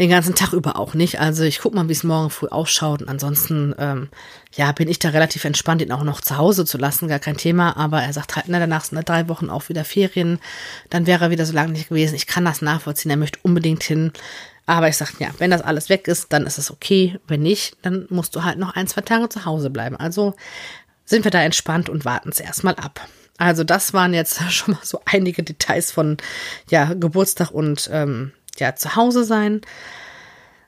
[0.02, 1.20] den ganzen Tag über auch nicht.
[1.20, 3.04] Also ich guck mal, wie es morgen früh ausschaut.
[3.04, 4.10] Und ansonsten, ähm,
[4.56, 7.38] ja, bin ich da relativ entspannt, ihn auch noch zu Hause zu lassen, gar kein
[7.38, 7.78] Thema.
[7.78, 10.40] Aber er sagt halt, na, danach sind drei Wochen auch wieder Ferien.
[10.90, 12.16] Dann wäre er wieder so lange nicht gewesen.
[12.16, 13.12] Ich kann das nachvollziehen.
[13.12, 14.12] Er möchte unbedingt hin.
[14.66, 17.20] Aber ich sage, ja, wenn das alles weg ist, dann ist es okay.
[17.28, 19.98] Wenn nicht, dann musst du halt noch ein, zwei Tage zu Hause bleiben.
[19.98, 20.34] Also
[21.06, 23.08] sind wir da entspannt und warten es erstmal ab.
[23.38, 26.18] Also das waren jetzt schon mal so einige Details von
[26.72, 29.62] ja, Geburtstag und ähm, ja, zu Hause sein.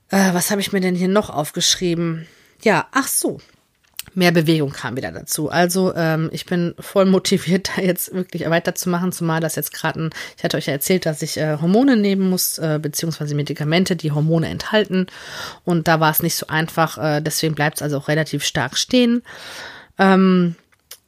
[0.10, 2.28] Äh, was habe ich mir denn hier noch aufgeschrieben?
[2.62, 3.39] Ja, ach so.
[4.15, 5.50] Mehr Bewegung kam wieder dazu.
[5.50, 10.10] Also ähm, ich bin voll motiviert, da jetzt wirklich weiterzumachen, zumal das jetzt gerade ein,
[10.38, 14.12] ich hatte euch ja erzählt, dass ich äh, Hormone nehmen muss, äh, beziehungsweise Medikamente, die
[14.12, 15.08] Hormone enthalten.
[15.65, 18.78] Und da war es nicht so einfach, äh, deswegen bleibt es also auch relativ stark
[18.78, 19.24] stehen.
[19.98, 20.56] Ähm,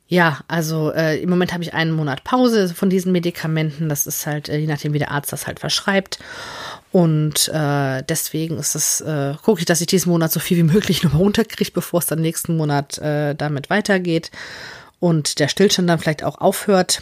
[0.08, 3.90] ja, also äh, im Moment habe ich einen Monat Pause von diesen Medikamenten.
[3.90, 6.20] Das ist halt, äh, je nachdem, wie der Arzt das halt verschreibt.
[6.92, 10.64] Und äh, deswegen ist es, äh, gucke ich, dass ich diesen Monat so viel wie
[10.64, 14.30] möglich nochmal runterkriege, bevor es dann nächsten Monat äh, damit weitergeht.
[15.00, 17.02] Und der Stillstand dann vielleicht auch aufhört.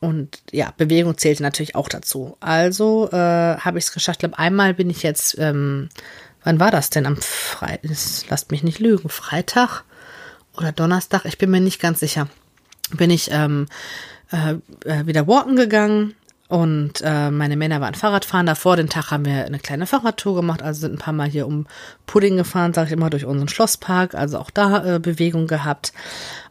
[0.00, 2.36] Und ja, Bewegung zählt natürlich auch dazu.
[2.40, 4.16] Also äh, habe ich es geschafft.
[4.16, 5.88] Ich glaube, einmal bin ich jetzt, ähm,
[6.42, 7.06] wann war das denn?
[7.06, 7.96] Am Freitag,
[8.28, 9.84] lasst mich nicht lügen, Freitag
[10.56, 12.28] oder Donnerstag, ich bin mir nicht ganz sicher
[12.96, 13.66] bin ich ähm,
[14.30, 14.54] äh,
[14.88, 16.14] äh, wieder walken gegangen
[16.48, 18.46] und äh, meine Männer waren Fahrradfahren.
[18.46, 21.46] Davor den Tag haben wir eine kleine Fahrradtour gemacht, also sind ein paar Mal hier
[21.46, 21.66] um
[22.06, 25.92] Pudding gefahren, sage ich immer, durch unseren Schlosspark, also auch da äh, Bewegung gehabt.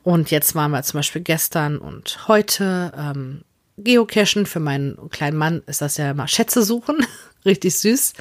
[0.03, 3.41] Und jetzt waren wir zum Beispiel gestern und heute ähm,
[3.77, 4.45] Geocachen.
[4.45, 7.05] Für meinen kleinen Mann ist das ja mal Schätze suchen.
[7.45, 8.13] Richtig süß.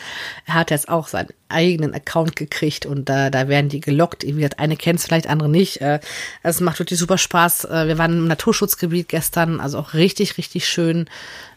[0.46, 4.22] Er hat jetzt auch seinen eigenen Account gekriegt und äh, da werden die gelockt.
[4.22, 5.80] Wie gesagt, eine kennt vielleicht, andere nicht.
[5.80, 5.98] Äh,
[6.44, 7.64] es macht wirklich super Spaß.
[7.64, 11.08] Äh, wir waren im Naturschutzgebiet gestern, also auch richtig, richtig schön.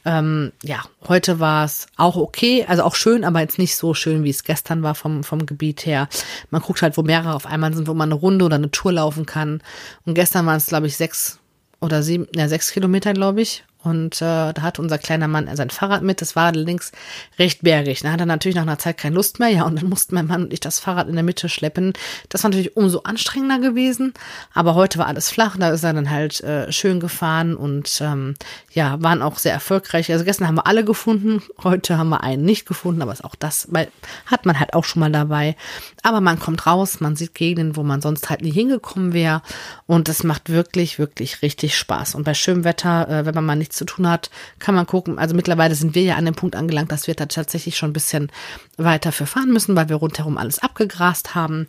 [0.06, 4.24] Ähm, ja, heute war es auch okay, also auch schön, aber jetzt nicht so schön,
[4.24, 6.10] wie es gestern war vom, vom Gebiet her.
[6.50, 8.94] Man guckt halt, wo mehrere auf einmal sind, wo man eine Runde oder eine Tour
[8.94, 9.62] laufen kann.
[10.06, 11.38] Und gestern waren es, glaube ich, sechs
[11.80, 13.64] oder sieben, ja, sechs Kilometer, glaube ich.
[13.84, 16.22] Und äh, da hat unser kleiner Mann sein Fahrrad mit.
[16.22, 16.92] Das war allerdings
[17.40, 18.02] recht bergig.
[18.02, 19.50] Da hat er natürlich nach einer Zeit keine Lust mehr.
[19.50, 21.94] Ja, und dann mussten mein Mann und ich das Fahrrad in der Mitte schleppen.
[22.30, 24.14] Das war natürlich umso anstrengender gewesen.
[24.54, 25.58] Aber heute war alles flach.
[25.58, 28.36] Da ist er dann halt äh, schön gefahren und ähm,
[28.72, 30.12] ja, waren auch sehr erfolgreich.
[30.12, 31.42] Also gestern haben wir alle gefunden.
[31.64, 33.02] Heute haben wir einen nicht gefunden.
[33.02, 33.88] Aber ist auch das, weil
[34.28, 35.56] hat man halt auch schon mal dabei.
[36.04, 39.42] Aber man kommt raus, man sieht Gegenden, wo man sonst halt nie hingekommen wäre.
[39.88, 42.16] Und das macht wirklich, wirklich richtig Spaß.
[42.16, 44.30] Und bei schönem Wetter, äh, wenn man mal nicht nichts zu tun hat,
[44.60, 45.18] kann man gucken.
[45.18, 47.94] Also mittlerweile sind wir ja an dem Punkt angelangt, dass wir da tatsächlich schon ein
[47.94, 48.32] bisschen
[48.78, 51.68] weiter für fahren müssen, weil wir rundherum alles abgegrast haben.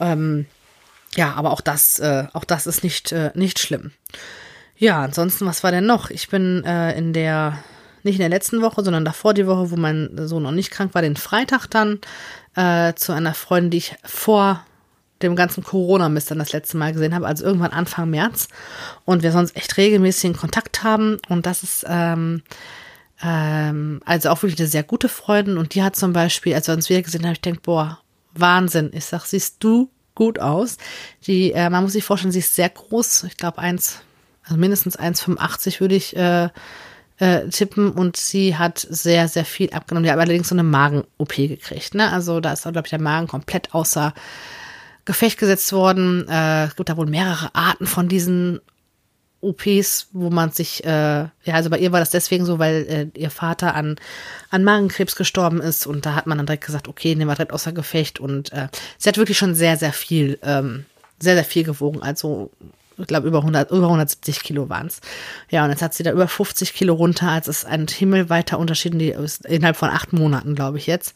[0.00, 0.46] Ähm,
[1.14, 3.92] ja, aber auch das, äh, auch das ist nicht, äh, nicht schlimm.
[4.76, 6.10] Ja, ansonsten, was war denn noch?
[6.10, 7.58] Ich bin äh, in der,
[8.02, 10.94] nicht in der letzten Woche, sondern davor die Woche, wo mein Sohn noch nicht krank
[10.94, 12.00] war, den Freitag dann
[12.56, 14.62] äh, zu einer Freundin, die ich vor
[15.22, 18.48] dem ganzen Corona-Mist dann das letzte Mal gesehen habe, also irgendwann Anfang März
[19.04, 22.42] und wir sonst echt regelmäßig in Kontakt haben und das ist ähm,
[23.22, 26.74] ähm, also auch wirklich eine sehr gute Freundin und die hat zum Beispiel, als wir
[26.74, 28.00] uns wieder gesehen haben, ich denke, boah,
[28.34, 28.90] Wahnsinn.
[28.92, 30.76] Ich sag, siehst du gut aus.
[31.26, 34.00] Die, äh, man muss sich vorstellen, sie ist sehr groß, ich glaube eins,
[34.44, 36.48] also mindestens 1,85 würde ich äh,
[37.18, 40.04] äh, tippen und sie hat sehr, sehr viel abgenommen.
[40.04, 41.94] Die hat allerdings so eine Magen-OP gekriegt.
[41.94, 42.12] Ne?
[42.12, 44.14] Also da ist, glaube ich, der Magen komplett außer
[45.06, 46.28] Gefecht gesetzt worden.
[46.28, 48.60] Äh, es gibt da wohl mehrere Arten von diesen
[49.40, 53.18] OPs, wo man sich, äh, ja, also bei ihr war das deswegen so, weil äh,
[53.18, 53.96] ihr Vater an,
[54.50, 57.52] an Magenkrebs gestorben ist und da hat man dann direkt gesagt, okay, nehmen wir direkt
[57.52, 60.86] außer Gefecht und äh, sie hat wirklich schon sehr, sehr viel, ähm,
[61.20, 62.50] sehr, sehr viel gewogen, also
[62.98, 65.02] ich glaube über 100, über 170 Kilo waren es.
[65.50, 68.94] Ja, und jetzt hat sie da über 50 Kilo runter, als es ein himmelweiter Unterschied
[68.94, 69.14] in die,
[69.44, 71.14] innerhalb von acht Monaten, glaube ich jetzt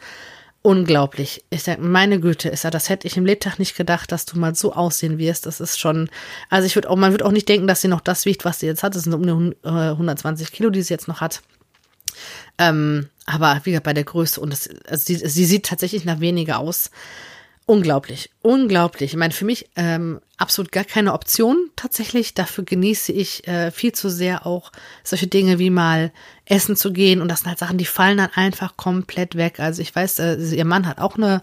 [0.62, 1.44] unglaublich.
[1.50, 4.38] Ich sag, meine Güte, ist ja, das hätte ich im Lebtag nicht gedacht, dass du
[4.38, 5.46] mal so aussehen wirst.
[5.46, 6.10] Das ist schon,
[6.48, 8.60] also ich würde auch, man würde auch nicht denken, dass sie noch das wiegt, was
[8.60, 8.94] sie jetzt hat.
[8.94, 11.42] Das sind um die 120 Kilo, die sie jetzt noch hat.
[12.58, 16.20] Ähm, aber wie gesagt, bei der Größe und das, also sie, sie sieht tatsächlich nach
[16.20, 16.90] weniger aus.
[17.70, 19.12] Unglaublich, unglaublich.
[19.12, 22.34] Ich meine, für mich ähm, absolut gar keine Option tatsächlich.
[22.34, 24.72] Dafür genieße ich äh, viel zu sehr auch
[25.04, 26.10] solche Dinge wie mal
[26.46, 27.20] essen zu gehen.
[27.20, 29.60] Und das sind halt Sachen, die fallen dann einfach komplett weg.
[29.60, 31.42] Also ich weiß, äh, ihr Mann hat auch eine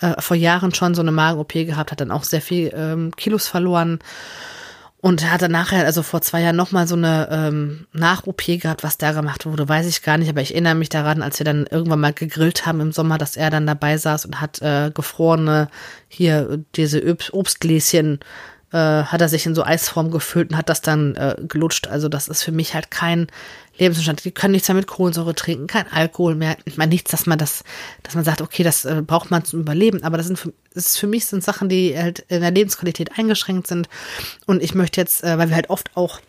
[0.00, 3.48] äh, vor Jahren schon so eine Magen-OP gehabt, hat dann auch sehr viel ähm, Kilos
[3.48, 3.98] verloren.
[5.04, 8.98] Und hat dann nachher, also vor zwei Jahren, nochmal so eine ähm, Nach-OP gehabt, was
[8.98, 10.28] da gemacht wurde, weiß ich gar nicht.
[10.28, 13.36] Aber ich erinnere mich daran, als wir dann irgendwann mal gegrillt haben im Sommer, dass
[13.36, 15.66] er dann dabei saß und hat äh, gefrorene,
[16.06, 18.20] hier diese Obstgläschen
[18.72, 21.86] äh, hat er sich in so Eisform gefüllt und hat das dann äh, gelutscht.
[21.86, 23.28] Also das ist für mich halt kein
[23.78, 24.24] Lebenszustand.
[24.24, 26.56] Die können nichts mehr mit Kohlensäure trinken, kein Alkohol mehr.
[26.64, 27.64] Ich meine nichts, dass man das,
[28.02, 30.02] dass man sagt, okay, das äh, braucht man zum Überleben.
[30.02, 33.66] Aber das sind für, das für mich sind Sachen, die halt in der Lebensqualität eingeschränkt
[33.66, 33.88] sind.
[34.46, 36.20] Und ich möchte jetzt, äh, weil wir halt oft auch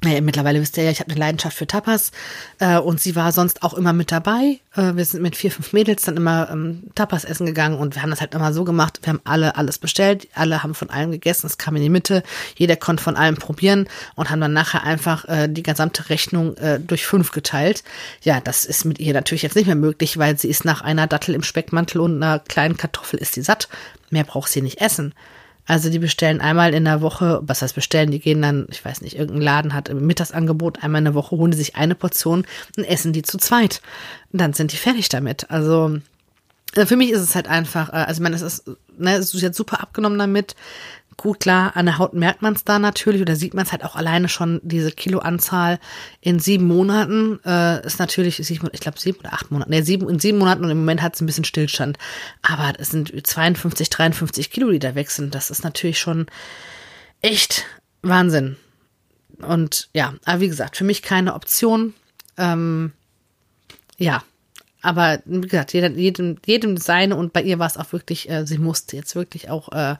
[0.00, 2.12] naja, mittlerweile wisst ihr ja, ich habe eine Leidenschaft für Tapas
[2.60, 4.60] äh, und sie war sonst auch immer mit dabei.
[4.76, 8.02] Äh, wir sind mit vier, fünf Mädels dann immer ähm, Tapas essen gegangen und wir
[8.02, 9.00] haben das halt immer so gemacht.
[9.02, 12.22] Wir haben alle alles bestellt, alle haben von allem gegessen, es kam in die Mitte,
[12.54, 16.78] jeder konnte von allem probieren und haben dann nachher einfach äh, die gesamte Rechnung äh,
[16.78, 17.82] durch fünf geteilt.
[18.22, 21.08] Ja, das ist mit ihr natürlich jetzt nicht mehr möglich, weil sie ist nach einer
[21.08, 23.68] Dattel im Speckmantel und einer kleinen Kartoffel ist sie satt.
[24.10, 25.12] Mehr braucht sie nicht essen.
[25.68, 29.02] Also die bestellen einmal in der Woche, was heißt bestellen, die gehen dann, ich weiß
[29.02, 32.46] nicht, irgendein Laden hat im Mittagsangebot, einmal in der Woche holen die sich eine Portion
[32.78, 33.82] und essen die zu zweit.
[34.32, 35.50] Und dann sind die fertig damit.
[35.50, 35.98] Also
[36.74, 38.64] äh, für mich ist es halt einfach, äh, also ich meine, es ist,
[38.96, 40.56] ne, es ist jetzt super abgenommen damit.
[41.20, 43.84] Gut, klar, an der Haut merkt man es da natürlich oder sieht man es halt
[43.84, 45.80] auch alleine schon, diese Kiloanzahl
[46.20, 50.20] in sieben Monaten äh, ist natürlich, ich glaube sieben oder acht Monate, ne, sieben, in
[50.20, 51.98] sieben Monaten und im Moment hat es ein bisschen Stillstand.
[52.42, 55.34] Aber es sind 52, 53 Kilo, die da weg sind.
[55.34, 56.26] Das ist natürlich schon
[57.20, 57.66] echt
[58.02, 58.56] Wahnsinn.
[59.42, 61.94] Und ja, aber wie gesagt, für mich keine Option.
[62.36, 62.92] Ähm,
[63.96, 64.22] ja,
[64.82, 68.46] aber wie gesagt, jedem, jedem, jedem seine und bei ihr war es auch wirklich, äh,
[68.46, 69.96] sie musste jetzt wirklich auch äh,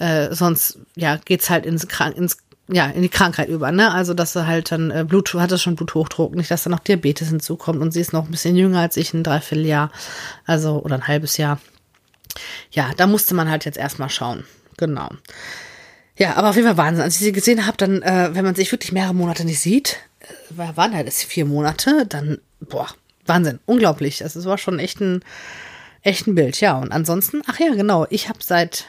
[0.00, 1.86] äh, sonst ja geht's halt ins,
[2.16, 2.38] ins
[2.72, 3.92] ja, in die Krankheit über, ne?
[3.92, 6.78] Also, dass sie halt dann äh, Blut, hat das schon Bluthochdruck, nicht, dass da noch
[6.78, 9.90] Diabetes hinzukommt und sie ist noch ein bisschen jünger als ich, ein Dreivierteljahr,
[10.46, 11.60] also, oder ein halbes Jahr.
[12.70, 14.44] Ja, da musste man halt jetzt erstmal schauen.
[14.76, 15.10] Genau.
[16.16, 17.02] Ja, aber auf jeden Fall Wahnsinn.
[17.02, 19.96] Als ich sie gesehen habe, dann, äh, wenn man sich wirklich mehrere Monate nicht sieht,
[20.20, 22.88] äh, waren halt jetzt vier Monate, dann, boah,
[23.26, 24.22] Wahnsinn, unglaublich.
[24.22, 25.24] Also, es war schon echt ein,
[26.02, 26.78] echt ein Bild, ja.
[26.78, 28.86] Und ansonsten, ach ja, genau, ich habe seit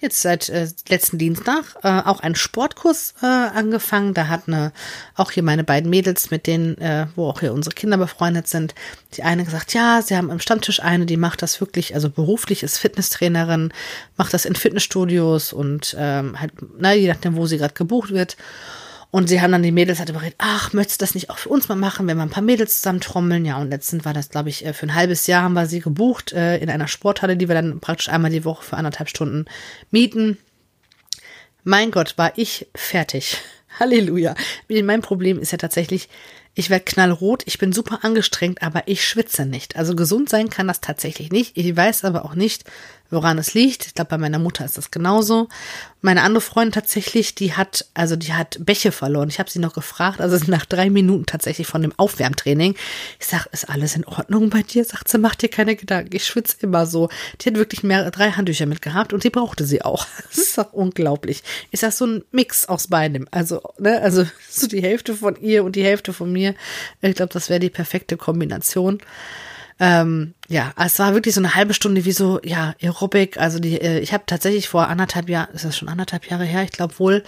[0.00, 4.14] jetzt seit äh, letzten Dienstag äh, auch einen Sportkurs äh, angefangen.
[4.14, 4.72] Da hat eine,
[5.14, 8.74] auch hier meine beiden Mädels, mit denen, äh, wo auch hier unsere Kinder befreundet sind,
[9.14, 12.62] die eine gesagt, ja, sie haben am Stammtisch eine, die macht das wirklich, also beruflich
[12.62, 13.72] ist Fitnesstrainerin,
[14.16, 18.36] macht das in Fitnessstudios und ähm, halt, na, je nachdem, wo sie gerade gebucht wird.
[19.10, 21.48] Und sie haben dann die Mädels halt überredet, ach, möchtest du das nicht auch für
[21.48, 23.44] uns mal machen, wenn wir ein paar Mädels zusammen trommeln?
[23.46, 25.80] Ja, und letztens war das, glaube ich, äh, für ein halbes Jahr haben wir sie
[25.80, 29.46] gebucht äh, in einer Sporthalle, die wir dann praktisch einmal die Woche für anderthalb Stunden
[29.90, 30.36] mieten.
[31.64, 33.38] Mein Gott, war ich fertig.
[33.80, 34.34] Halleluja.
[34.68, 36.08] Mein Problem ist ja tatsächlich,
[36.54, 39.76] ich werde knallrot, ich bin super angestrengt, aber ich schwitze nicht.
[39.76, 41.56] Also gesund sein kann das tatsächlich nicht.
[41.56, 42.64] Ich weiß aber auch nicht,
[43.10, 43.86] woran es liegt.
[43.86, 45.48] Ich glaube, bei meiner Mutter ist das genauso.
[46.00, 49.28] Meine andere Freundin tatsächlich, die hat, also die hat Bäche verloren.
[49.28, 52.74] Ich habe sie noch gefragt, also nach drei Minuten tatsächlich von dem Aufwärmtraining.
[53.18, 54.84] Ich sag, ist alles in Ordnung bei dir?
[54.84, 56.14] Sagt sie, mach dir keine Gedanken.
[56.14, 57.08] Ich schwitze immer so.
[57.40, 60.06] Die hat wirklich mehr, drei Handtücher mitgehabt und die brauchte sie auch.
[60.28, 61.42] Das ist doch unglaublich.
[61.70, 63.26] Ist das so ein Mix aus beidem?
[63.30, 66.54] Also, ne, also so die Hälfte von ihr und die Hälfte von mir.
[67.00, 68.98] Ich glaube, das wäre die perfekte Kombination.
[69.80, 73.38] Ähm, ja, es war wirklich so eine halbe Stunde wie so, ja, Aerobic.
[73.38, 76.62] Also die, äh, ich habe tatsächlich vor anderthalb Jahren, ist das schon anderthalb Jahre her,
[76.62, 77.22] ich glaube wohl,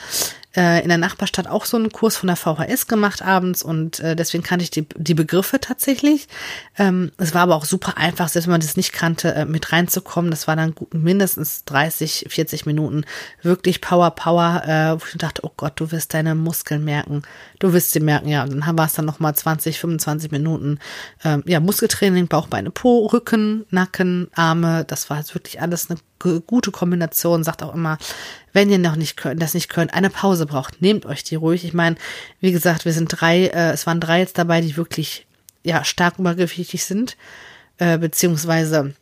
[0.56, 4.16] äh, in der Nachbarstadt auch so einen Kurs von der VHS gemacht abends und äh,
[4.16, 6.26] deswegen kannte ich die, die Begriffe tatsächlich.
[6.76, 9.72] Ähm, es war aber auch super einfach, selbst wenn man das nicht kannte, äh, mit
[9.72, 10.30] reinzukommen.
[10.30, 13.04] Das war dann mindestens 30, 40 Minuten
[13.42, 17.22] wirklich Power, Power, äh, wo ich dachte, oh Gott, du wirst deine Muskeln merken.
[17.60, 18.42] Du wirst sie merken, ja.
[18.42, 20.78] Und dann war es dann nochmal 20, 25 Minuten,
[21.22, 24.84] ähm, ja, Muskeltraining, Bauch, Beine, Po, Rücken, Nacken, Arme.
[24.86, 25.98] Das war jetzt wirklich alles eine
[26.40, 27.44] gute Kombination.
[27.44, 27.98] Sagt auch immer,
[28.52, 31.64] wenn ihr noch nicht könnt, das nicht könnt, eine Pause braucht, nehmt euch die ruhig.
[31.64, 31.96] Ich meine,
[32.40, 35.26] wie gesagt, wir sind drei, äh, es waren drei jetzt dabei, die wirklich
[35.62, 37.16] ja stark übergewichtig sind,
[37.78, 38.94] äh, beziehungsweise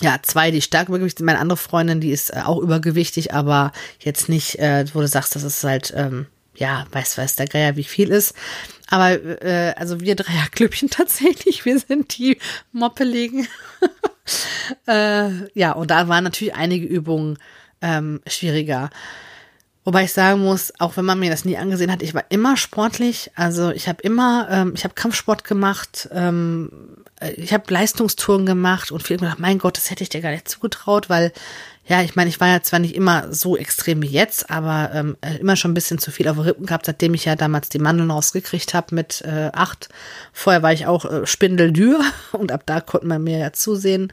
[0.00, 1.26] ja, zwei, die stark übergewichtig sind.
[1.26, 5.34] Meine andere Freundin, die ist äh, auch übergewichtig, aber jetzt nicht, äh, wo du sagst,
[5.34, 6.26] das ist halt, ähm,
[6.58, 8.34] ja, weiß, weiß der Geier, wie viel ist.
[8.88, 12.38] Aber äh, also wir Dreierklüppchen tatsächlich, wir sind die
[12.72, 13.46] Moppeligen.
[14.88, 17.38] äh, ja, und da waren natürlich einige Übungen
[17.80, 18.90] ähm, schwieriger.
[19.84, 22.58] Wobei ich sagen muss, auch wenn man mir das nie angesehen hat, ich war immer
[22.58, 23.30] sportlich.
[23.36, 26.70] Also ich habe immer, ähm, ich habe Kampfsport gemacht, ähm,
[27.20, 30.32] äh, ich habe Leistungstouren gemacht und viel gedacht, mein Gott, das hätte ich dir gar
[30.32, 31.32] nicht zugetraut, weil
[31.88, 35.16] ja, ich meine, ich war ja zwar nicht immer so extrem wie jetzt, aber ähm,
[35.22, 37.70] äh, immer schon ein bisschen zu viel auf den Rippen gehabt, seitdem ich ja damals
[37.70, 39.88] die Mandeln rausgekriegt habe mit äh, acht.
[40.32, 42.00] Vorher war ich auch äh, Spindeldür
[42.32, 44.12] und ab da konnte man mir ja zusehen,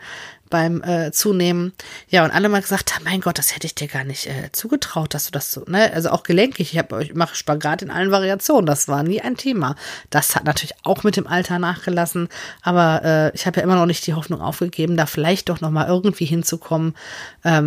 [0.49, 1.73] beim äh, Zunehmen.
[2.09, 4.51] Ja, und alle mal gesagt haben, mein Gott, das hätte ich dir gar nicht äh,
[4.51, 5.91] zugetraut, dass du das so, ne?
[5.93, 6.71] Also auch gelenkig.
[6.73, 8.65] Ich, hab, ich mache Spagat in allen Variationen.
[8.65, 9.75] Das war nie ein Thema.
[10.09, 12.29] Das hat natürlich auch mit dem Alter nachgelassen.
[12.61, 15.71] Aber äh, ich habe ja immer noch nicht die Hoffnung aufgegeben, da vielleicht doch noch
[15.71, 16.95] mal irgendwie hinzukommen.
[17.43, 17.64] Ähm,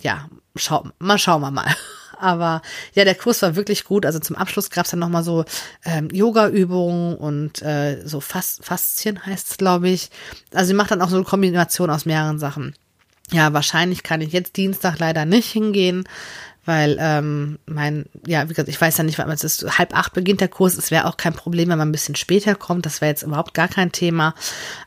[0.00, 1.74] ja, schau, mal schauen wir mal.
[2.18, 2.60] Aber
[2.94, 4.04] ja, der Kurs war wirklich gut.
[4.04, 5.46] Also zum Abschluss gab es dann nochmal so
[5.86, 10.10] ähm, Yoga-Übungen und äh, so Fas Faszien heißt es, glaube ich.
[10.52, 12.74] Also sie macht dann auch so eine Kombination aus mehreren Sachen.
[13.32, 16.04] Ja, wahrscheinlich kann ich jetzt Dienstag leider nicht hingehen,
[16.70, 19.76] weil ähm, mein, ja, wie gesagt, ich weiß ja nicht, wann es ist.
[19.76, 20.78] Halb acht beginnt der Kurs.
[20.78, 22.86] Es wäre auch kein Problem, wenn man ein bisschen später kommt.
[22.86, 24.36] Das wäre jetzt überhaupt gar kein Thema.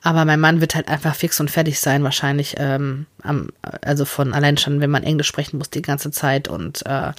[0.02, 3.50] Aber mein Mann wird halt einfach fix und fertig sein, wahrscheinlich ähm, am,
[3.82, 7.12] also von allein schon, wenn man Englisch sprechen muss die ganze Zeit und äh,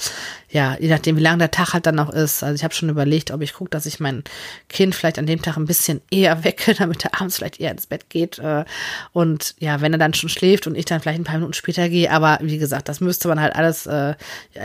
[0.55, 2.45] ja, je nachdem, wie lang der Tag halt dann noch ist.
[2.45, 4.23] Also ich habe schon überlegt, ob ich gucke, dass ich mein
[4.69, 7.88] Kind vielleicht an dem Tag ein bisschen eher wecke, damit er abends vielleicht eher ins
[7.88, 8.38] Bett geht.
[8.38, 8.64] Äh,
[9.12, 11.88] und ja, wenn er dann schon schläft und ich dann vielleicht ein paar Minuten später
[11.88, 14.14] gehe, aber wie gesagt, das müsste man halt alles, äh,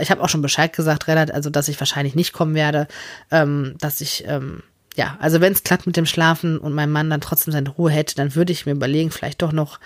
[0.00, 2.86] ich habe auch schon Bescheid gesagt, also dass ich wahrscheinlich nicht kommen werde,
[3.32, 4.62] ähm, dass ich ähm,
[4.96, 7.92] ja, also wenn es klappt mit dem Schlafen und mein Mann dann trotzdem seine Ruhe
[7.92, 9.78] hätte, dann würde ich mir überlegen, vielleicht doch noch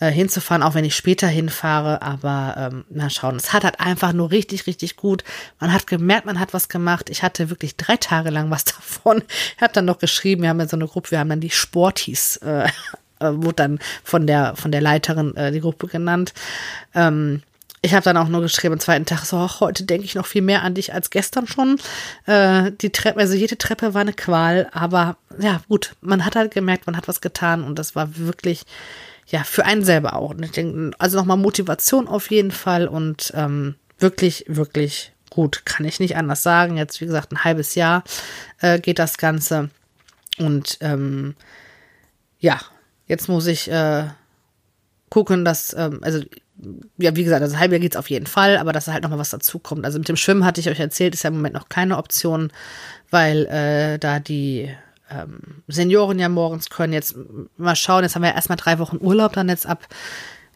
[0.00, 2.02] äh, hinzufahren, auch wenn ich später hinfahre.
[2.02, 3.36] Aber ähm, mal schauen.
[3.36, 5.22] Es hat halt einfach nur richtig, richtig gut.
[5.60, 7.08] Man hat gemerkt, man hat was gemacht.
[7.08, 9.22] Ich hatte wirklich drei Tage lang was davon.
[9.56, 11.50] Ich habe dann noch geschrieben, wir haben ja so eine Gruppe, wir haben dann die
[11.50, 12.64] Sportis, äh,
[13.20, 16.34] äh, wurde dann von der von der Leiterin äh, die Gruppe genannt.
[16.94, 17.42] Ähm,
[17.80, 20.42] ich habe dann auch nur geschrieben am zweiten Tag, so, heute denke ich noch viel
[20.42, 21.78] mehr an dich als gestern schon.
[22.26, 26.52] Äh, die Treppe, also jede Treppe war eine Qual, aber ja, gut, man hat halt
[26.52, 28.62] gemerkt, man hat was getan und das war wirklich,
[29.26, 30.30] ja, für einen selber auch.
[30.30, 35.86] Und ich denke, also nochmal Motivation auf jeden Fall und ähm, wirklich, wirklich gut, kann
[35.86, 36.76] ich nicht anders sagen.
[36.76, 38.02] Jetzt, wie gesagt, ein halbes Jahr
[38.60, 39.70] äh, geht das Ganze.
[40.38, 41.34] Und ähm,
[42.40, 42.60] ja,
[43.06, 44.04] jetzt muss ich äh,
[45.10, 46.20] gucken, dass, ähm, also
[46.96, 49.02] ja, wie gesagt, also ein halbes geht es auf jeden Fall, aber dass da halt
[49.02, 49.84] nochmal was dazu kommt.
[49.84, 52.52] Also mit dem Schwimmen hatte ich euch erzählt, ist ja im Moment noch keine Option,
[53.10, 54.68] weil äh, da die
[55.10, 56.92] ähm, Senioren ja morgens können.
[56.92, 57.16] Jetzt
[57.56, 59.86] mal schauen, jetzt haben wir ja erstmal drei Wochen Urlaub dann jetzt ab,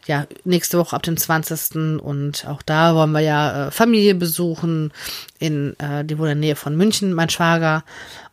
[0.05, 2.01] ja, nächste Woche ab dem 20.
[2.01, 4.91] Und auch da wollen wir ja äh, Familie besuchen,
[5.39, 7.83] in, äh, die wohnen in der Nähe von München, mein Schwager,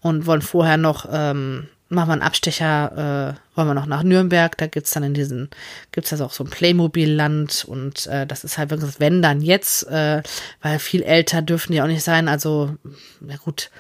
[0.00, 4.56] und wollen vorher noch ähm, machen wir einen Abstecher, äh, wollen wir noch nach Nürnberg,
[4.56, 5.50] da gibt's dann in diesen,
[5.92, 9.86] gibt's also auch so ein Playmobil-Land und äh, das ist halt wirklich, wenn dann jetzt,
[9.88, 10.22] äh,
[10.62, 12.76] weil viel älter dürfen die auch nicht sein, also,
[13.20, 13.70] na gut,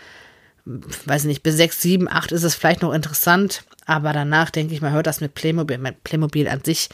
[0.64, 4.82] weiß nicht, bis sechs, sieben, acht ist es vielleicht noch interessant, aber danach denke ich,
[4.82, 6.90] man hört das mit Playmobil, mit Playmobil an sich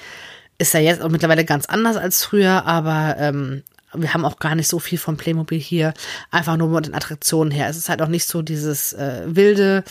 [0.59, 3.63] ist ja jetzt auch mittlerweile ganz anders als früher, aber ähm,
[3.95, 5.95] wir haben auch gar nicht so viel von Playmobil hier,
[6.31, 7.69] einfach nur mit den Attraktionen her.
[7.69, 9.85] Es ist halt auch nicht so dieses äh, wilde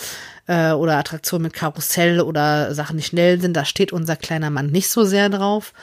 [0.47, 3.53] äh, oder Attraktionen mit Karussell oder Sachen, die schnell sind.
[3.53, 5.73] Da steht unser kleiner Mann nicht so sehr drauf.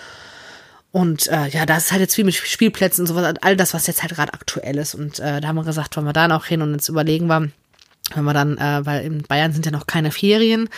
[0.92, 3.87] Und äh, ja, das ist halt jetzt viel mit Spielplätzen und sowas, all das, was
[3.87, 4.94] jetzt halt gerade aktuell ist.
[4.94, 7.48] Und äh, da haben wir gesagt, wollen wir da noch hin und jetzt überlegen wir,
[8.16, 10.68] wenn wir dann, äh, weil in Bayern sind ja noch keine Ferien,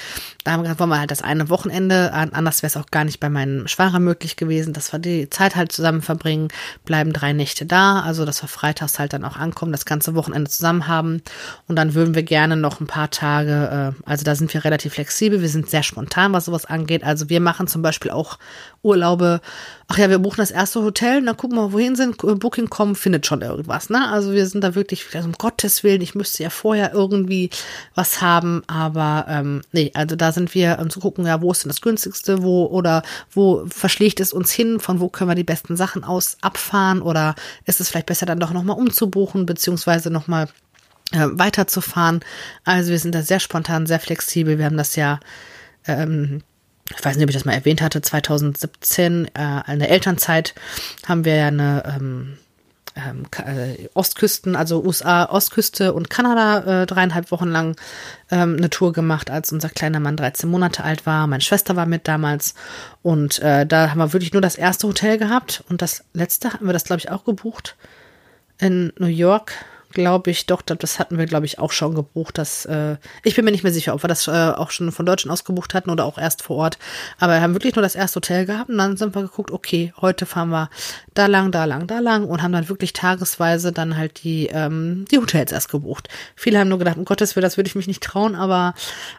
[0.44, 3.04] da haben wir gesagt, wollen wir halt das eine Wochenende, anders wäre es auch gar
[3.04, 6.48] nicht bei meinem Schwager möglich gewesen, dass wir die Zeit halt zusammen verbringen,
[6.84, 10.50] bleiben drei Nächte da, also dass wir freitags halt dann auch ankommen, das ganze Wochenende
[10.50, 11.22] zusammen haben.
[11.66, 14.94] Und dann würden wir gerne noch ein paar Tage, äh, also da sind wir relativ
[14.94, 18.38] flexibel, wir sind sehr spontan, was sowas angeht, also wir machen zum Beispiel auch
[18.82, 19.40] Urlaube,
[19.88, 23.42] ach ja, wir buchen das erste Hotel, dann gucken wir, wohin sind, Booking.com findet schon
[23.42, 26.92] irgendwas, ne, also wir sind da wirklich, also um Gottes Willen, ich müsste ja vorher
[26.92, 27.50] irgendwie
[27.94, 31.64] was haben, aber ähm, nee, also da sind wir um zu gucken, ja, wo ist
[31.64, 35.44] denn das günstigste, wo oder wo verschlägt es uns hin, von wo können wir die
[35.44, 37.34] besten Sachen aus abfahren oder
[37.66, 40.48] ist es vielleicht besser dann doch nochmal umzubuchen, beziehungsweise nochmal
[41.12, 42.20] äh, weiterzufahren.
[42.64, 44.58] Also wir sind da sehr spontan, sehr flexibel.
[44.58, 45.20] Wir haben das ja
[45.86, 46.42] ähm,
[46.90, 50.54] ich weiß nicht, ob ich das mal erwähnt hatte, 2017, äh, in der Elternzeit
[51.06, 52.36] haben wir ja eine ähm,
[52.96, 57.76] ähm, äh, Ostküsten, also USA, Ostküste und Kanada äh, dreieinhalb Wochen lang
[58.30, 61.26] ähm, eine Tour gemacht, als unser kleiner Mann 13 Monate alt war.
[61.26, 62.54] Meine Schwester war mit damals.
[63.02, 65.64] Und äh, da haben wir wirklich nur das erste Hotel gehabt.
[65.68, 67.76] Und das letzte haben wir das, glaube ich, auch gebucht
[68.58, 69.52] in New York,
[69.94, 72.36] glaube ich, doch, das hatten wir, glaube ich, auch schon gebucht.
[72.36, 75.06] Das, äh, ich bin mir nicht mehr sicher, ob wir das äh, auch schon von
[75.06, 76.78] Deutschland aus gebucht hatten oder auch erst vor Ort.
[77.18, 79.94] Aber wir haben wirklich nur das erste Hotel gehabt und dann sind wir geguckt, okay,
[80.00, 80.68] heute fahren wir
[81.14, 85.06] da lang, da lang, da lang und haben dann wirklich tagesweise dann halt die, ähm,
[85.10, 86.08] die Hotels erst gebucht.
[86.36, 88.74] Viele haben nur gedacht, um Gottes Willen, das würde ich mich nicht trauen, aber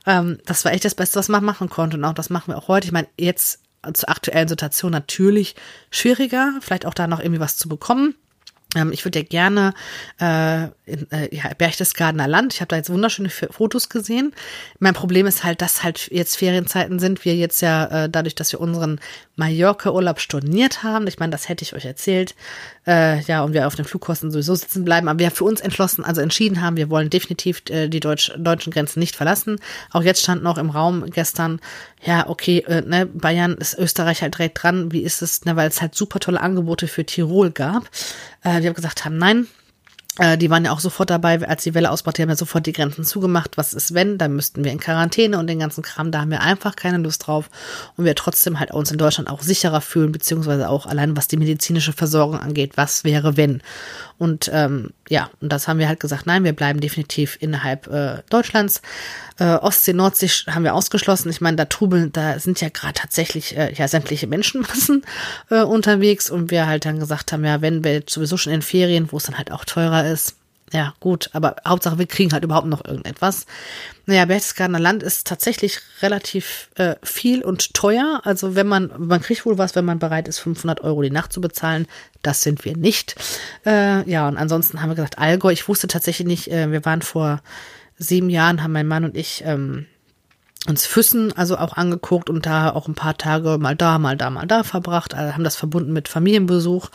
[0.06, 1.98] ähm, das war echt das Beste, was man machen konnte.
[1.98, 2.88] Und auch das machen wir auch heute.
[2.88, 3.62] Ich meine, jetzt
[3.94, 5.56] zur aktuellen Situation natürlich
[5.92, 8.16] schwieriger, vielleicht auch da noch irgendwie was zu bekommen.
[8.76, 9.74] Ähm, ich würde ja gerne
[10.20, 12.54] äh, in äh, ja, Berchtesgadener Land.
[12.54, 14.34] Ich habe da jetzt wunderschöne Fotos gesehen.
[14.80, 17.26] Mein Problem ist halt, dass halt jetzt Ferienzeiten sind.
[17.26, 19.00] Wir jetzt ja äh, dadurch, dass wir unseren
[19.36, 21.08] Mallorca-Urlaub storniert haben.
[21.08, 22.36] Ich meine, das hätte ich euch erzählt.
[22.88, 25.08] Äh, ja, und wir auf den Flugkosten sowieso sitzen bleiben.
[25.08, 28.72] Aber wir für uns entschlossen, also entschieden haben, wir wollen definitiv äh, die Deutsch, deutschen
[28.72, 29.60] Grenzen nicht verlassen.
[29.92, 31.60] Auch jetzt stand noch im Raum gestern,
[32.04, 34.92] ja, okay, äh, ne, Bayern ist Österreich halt direkt dran.
[34.92, 37.90] Wie ist es, ne, weil es halt super tolle Angebote für Tirol gab.
[38.44, 39.48] Äh, wir haben gesagt haben, nein,
[40.18, 42.72] die waren ja auch sofort dabei, als die Welle ausbrach, die haben ja sofort die
[42.72, 43.58] Grenzen zugemacht.
[43.58, 44.18] Was ist wenn?
[44.18, 46.12] Dann müssten wir in Quarantäne und den ganzen Kram.
[46.12, 47.50] Da haben wir einfach keine Lust drauf.
[47.98, 51.36] Und wir trotzdem halt uns in Deutschland auch sicherer fühlen, beziehungsweise auch allein was die
[51.36, 52.78] medizinische Versorgung angeht.
[52.78, 53.62] Was wäre wenn?
[54.18, 58.24] Und ähm, ja, und das haben wir halt gesagt, nein, wir bleiben definitiv innerhalb äh,
[58.30, 58.82] Deutschlands.
[59.40, 61.30] Äh, Ostsee, Nordsee haben wir ausgeschlossen.
[61.30, 65.04] Ich meine, da trubeln, da sind ja gerade tatsächlich äh, ja sämtliche Menschenmassen
[65.50, 69.12] äh, unterwegs und wir halt dann gesagt haben, ja, wenn wir sowieso schon in Ferien,
[69.12, 70.36] wo es dann halt auch teurer ist,
[70.74, 73.46] ja, gut, aber Hauptsache, wir kriegen halt überhaupt noch irgendetwas.
[74.08, 78.22] Naja, Berchtesgadener Land ist tatsächlich relativ äh, viel und teuer.
[78.24, 81.32] Also wenn man, man kriegt wohl was, wenn man bereit ist, 500 Euro die Nacht
[81.32, 81.88] zu bezahlen.
[82.24, 83.16] Das sind wir nicht.
[83.66, 85.52] Äh, ja, und ansonsten haben wir gesagt, Allgäu.
[85.52, 87.42] Ich wusste tatsächlich nicht, äh, wir waren vor
[87.98, 89.86] sieben Jahren, haben mein Mann und ich ähm,
[90.68, 94.30] uns Füssen also auch angeguckt und da auch ein paar Tage mal da, mal da,
[94.30, 96.90] mal da verbracht, also haben das verbunden mit Familienbesuch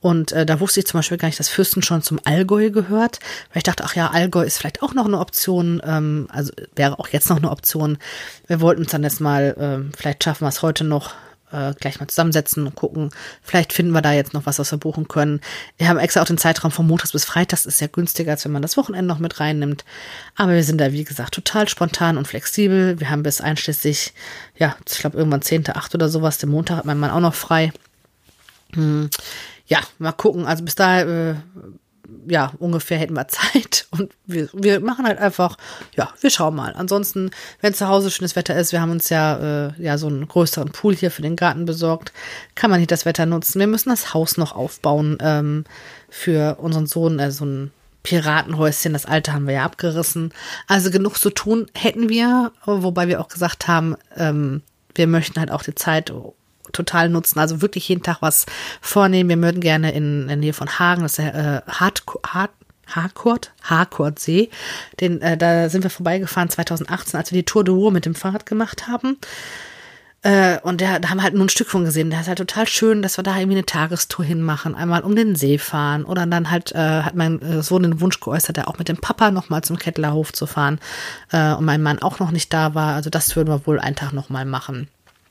[0.00, 3.20] und äh, da wusste ich zum Beispiel gar nicht, dass Füssen schon zum Allgäu gehört,
[3.52, 6.98] weil ich dachte, ach ja, Allgäu ist vielleicht auch noch eine Option, ähm, also wäre
[6.98, 7.98] auch jetzt noch eine Option.
[8.46, 11.14] Wir wollten uns dann jetzt mal, äh, vielleicht schaffen wir es heute noch,
[11.52, 13.10] äh, gleich mal zusammensetzen und gucken.
[13.42, 15.40] Vielleicht finden wir da jetzt noch was, was wir buchen können.
[15.78, 18.52] Wir haben extra auch den Zeitraum von Montags bis Freitags, ist ja günstiger, als wenn
[18.52, 19.84] man das Wochenende noch mit reinnimmt.
[20.34, 22.98] Aber wir sind da, wie gesagt, total spontan und flexibel.
[23.00, 24.12] Wir haben bis einschließlich,
[24.56, 25.94] ja, ich glaube irgendwann 10., 8.
[25.94, 27.72] oder sowas, den Montag hat mein Mann auch noch frei.
[28.74, 29.10] Hm.
[29.66, 30.46] Ja, mal gucken.
[30.46, 31.34] Also bis da äh,
[32.28, 35.56] ja, ungefähr hätten wir Zeit und wir, wir machen halt einfach,
[35.96, 36.74] ja, wir schauen mal.
[36.74, 37.30] Ansonsten,
[37.60, 40.72] wenn zu Hause schönes Wetter ist, wir haben uns ja, äh, ja so einen größeren
[40.72, 42.12] Pool hier für den Garten besorgt,
[42.54, 43.60] kann man nicht das Wetter nutzen.
[43.60, 45.64] Wir müssen das Haus noch aufbauen ähm,
[46.08, 47.70] für unseren Sohn, also so ein
[48.02, 50.32] Piratenhäuschen, das alte haben wir ja abgerissen.
[50.68, 54.62] Also genug zu tun hätten wir, wobei wir auch gesagt haben, ähm,
[54.94, 56.12] wir möchten halt auch die Zeit
[56.76, 57.38] total nutzen.
[57.38, 58.46] Also wirklich jeden Tag was
[58.80, 59.30] vornehmen.
[59.30, 61.34] Wir würden gerne in, der Nähe von Hagen, das ist der
[61.66, 62.50] äh, Hart, Hart,
[62.88, 64.50] Harcourt, Harcourtsee.
[65.00, 68.14] Den, äh, da sind wir vorbeigefahren 2018, als wir die Tour de Ruhr mit dem
[68.14, 69.18] Fahrrad gemacht haben.
[70.22, 72.10] Äh, und der, da haben wir halt nur ein Stück von gesehen.
[72.10, 75.36] Der ist halt total schön, dass wir da irgendwie eine Tagestour hinmachen, einmal um den
[75.36, 76.04] See fahren.
[76.04, 78.96] Oder dann halt äh, hat mein äh, Sohn den Wunsch geäußert, der auch mit dem
[78.96, 80.80] Papa nochmal zum Kettlerhof zu fahren.
[81.30, 82.94] Äh, und mein Mann auch noch nicht da war.
[82.94, 84.88] Also das würden wir wohl einen Tag nochmal machen.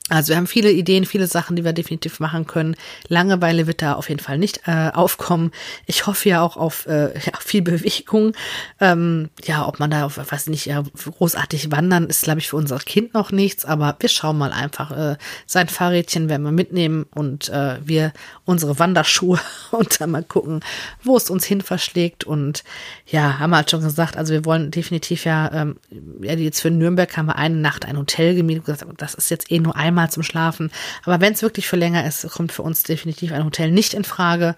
[0.08, 2.76] Also wir haben viele Ideen, viele Sachen, die wir definitiv machen können.
[3.08, 5.50] Langeweile wird da auf jeden Fall nicht äh, aufkommen.
[5.86, 8.32] Ich hoffe ja auch auf äh, ja, viel Bewegung.
[8.80, 10.84] Ähm, ja, ob man da, auf, weiß nicht, ja,
[11.18, 13.64] großartig wandern ist, glaube ich, für unser Kind noch nichts.
[13.64, 14.92] Aber wir schauen mal einfach.
[14.92, 18.12] Äh, sein Fahrrädchen werden wir mitnehmen und äh, wir
[18.44, 19.40] unsere Wanderschuhe
[19.72, 20.60] und dann mal gucken,
[21.02, 22.22] wo es uns hin verschlägt.
[22.22, 22.62] Und
[23.06, 25.78] ja, haben wir halt schon gesagt, also wir wollen definitiv ja, ähm,
[26.20, 28.86] ja jetzt für Nürnberg haben wir eine Nacht ein Hotel gemietet.
[28.98, 30.70] Das ist jetzt eh nur einmal einmal zum Schlafen.
[31.04, 34.04] Aber wenn es wirklich für länger ist, kommt für uns definitiv ein Hotel nicht in
[34.04, 34.54] Frage,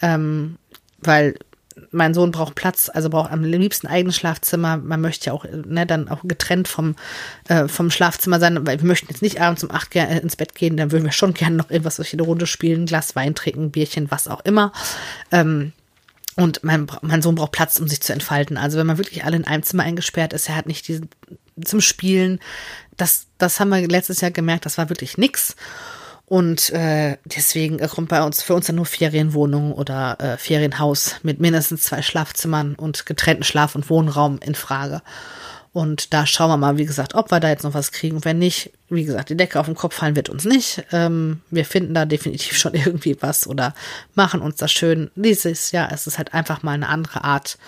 [0.00, 0.56] ähm,
[1.00, 1.34] weil
[1.92, 4.78] mein Sohn braucht Platz, also braucht am liebsten eigenes Schlafzimmer.
[4.78, 6.96] Man möchte ja auch ne, dann auch getrennt vom,
[7.46, 10.54] äh, vom Schlafzimmer sein, weil wir möchten jetzt nicht abends um acht äh, ins Bett
[10.54, 13.70] gehen, dann würden wir schon gerne noch irgendwas durch die Runde spielen, Glas Wein trinken,
[13.70, 14.72] Bierchen, was auch immer.
[15.30, 15.72] Ähm,
[16.34, 18.56] und mein, mein Sohn braucht Platz, um sich zu entfalten.
[18.56, 21.08] Also wenn man wirklich alle in einem Zimmer eingesperrt ist, er hat nicht diesen
[21.64, 22.40] zum Spielen.
[22.98, 25.56] Das, das haben wir letztes Jahr gemerkt, das war wirklich nix.
[26.26, 31.40] Und äh, deswegen kommt bei uns für uns dann nur Ferienwohnung oder äh, Ferienhaus mit
[31.40, 35.00] mindestens zwei Schlafzimmern und getrennten Schlaf- und Wohnraum in Frage.
[35.72, 38.24] Und da schauen wir mal, wie gesagt, ob wir da jetzt noch was kriegen.
[38.24, 40.84] Wenn nicht, wie gesagt, die Decke auf den Kopf fallen wird uns nicht.
[40.92, 43.74] Ähm, wir finden da definitiv schon irgendwie was oder
[44.14, 45.10] machen uns das schön.
[45.14, 47.58] Dieses Jahr ist es halt einfach mal eine andere Art,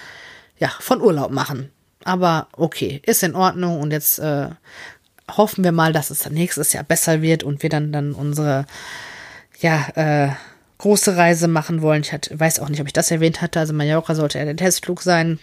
[0.59, 1.71] ja, von Urlaub machen.
[2.05, 4.49] Aber okay, ist in Ordnung und jetzt äh,
[5.37, 8.67] hoffen wir mal, dass es nächstes Jahr besser wird und wir dann dann unsere
[9.61, 10.31] ja äh,
[10.79, 12.03] große Reise machen wollen.
[12.03, 13.61] Ich hatte, weiß auch nicht, ob ich das erwähnt hatte.
[13.61, 15.39] Also Mallorca sollte ja der Testflug sein.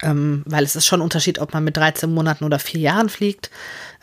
[0.00, 3.08] Ähm, weil es ist schon ein Unterschied, ob man mit 13 Monaten oder vier Jahren
[3.08, 3.50] fliegt,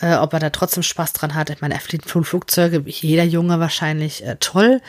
[0.02, 1.50] äh, ob er da trotzdem Spaß dran hat.
[1.50, 4.82] Ich meine, er fliegt Flugzeuge, jeder Junge wahrscheinlich äh, toll,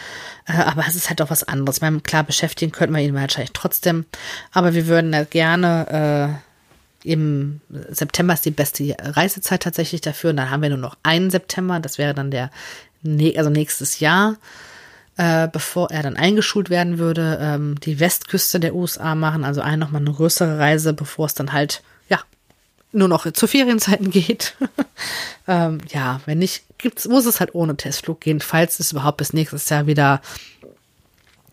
[0.48, 1.76] äh, aber es ist halt auch was anderes.
[1.76, 4.04] Ich meine, klar, beschäftigen könnten wir ihn wahrscheinlich trotzdem,
[4.50, 6.45] aber wir würden ja gerne äh,
[7.06, 10.30] im September ist die beste Reisezeit tatsächlich dafür.
[10.30, 12.50] Und dann haben wir nur noch einen September, das wäre dann der,
[13.36, 14.36] also nächstes Jahr
[15.16, 19.78] äh, bevor er dann eingeschult werden würde, ähm, die Westküste der USA machen, also ein
[19.78, 22.20] nochmal eine größere Reise, bevor es dann halt, ja,
[22.92, 24.54] nur noch zu Ferienzeiten geht.
[25.48, 29.32] ähm, ja, wenn nicht, gibt's, muss es halt ohne Testflug gehen, falls es überhaupt bis
[29.32, 30.20] nächstes Jahr wieder,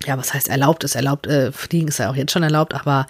[0.05, 3.07] ja, was heißt erlaubt ist, erlaubt, äh, fliegen ist ja auch jetzt schon erlaubt, aber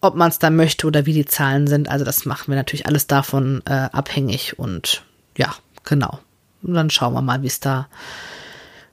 [0.00, 2.86] ob man es dann möchte oder wie die Zahlen sind, also das machen wir natürlich
[2.86, 5.02] alles davon äh, abhängig und
[5.36, 6.18] ja, genau.
[6.62, 7.88] Und dann schauen wir mal, wie es da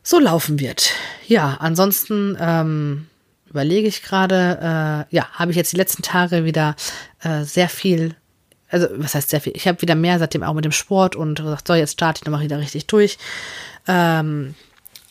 [0.04, 0.92] so laufen wird.
[1.28, 3.08] Ja, ansonsten ähm,
[3.50, 6.76] überlege ich gerade, äh, ja, habe ich jetzt die letzten Tage wieder
[7.22, 8.16] äh, sehr viel,
[8.70, 9.54] also was heißt sehr viel?
[9.56, 12.26] Ich habe wieder mehr seitdem auch mit dem Sport und gesagt, so, jetzt starte ich
[12.26, 13.18] nochmal wieder richtig durch.
[13.88, 14.56] Ähm,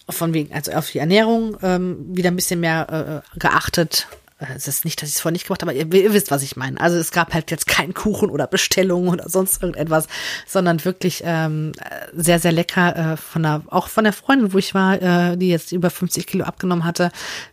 [0.08, 4.06] von wegen, also auf die Ernährung ähm, wieder ein bisschen mehr äh, geachtet,
[4.38, 6.42] es ist nicht, dass ich es vorher nicht gemacht habe, aber ihr, ihr, wisst, was
[6.42, 6.78] ich meine.
[6.78, 10.08] Also es gab halt jetzt keinen Kuchen oder Bestellungen oder sonst irgendetwas,
[10.46, 11.72] sondern wirklich ähm,
[12.14, 15.48] sehr, sehr lecker äh, von der, auch von der Freundin, wo ich war, äh, die
[15.48, 17.10] jetzt über 50 Kilo abgenommen hatte.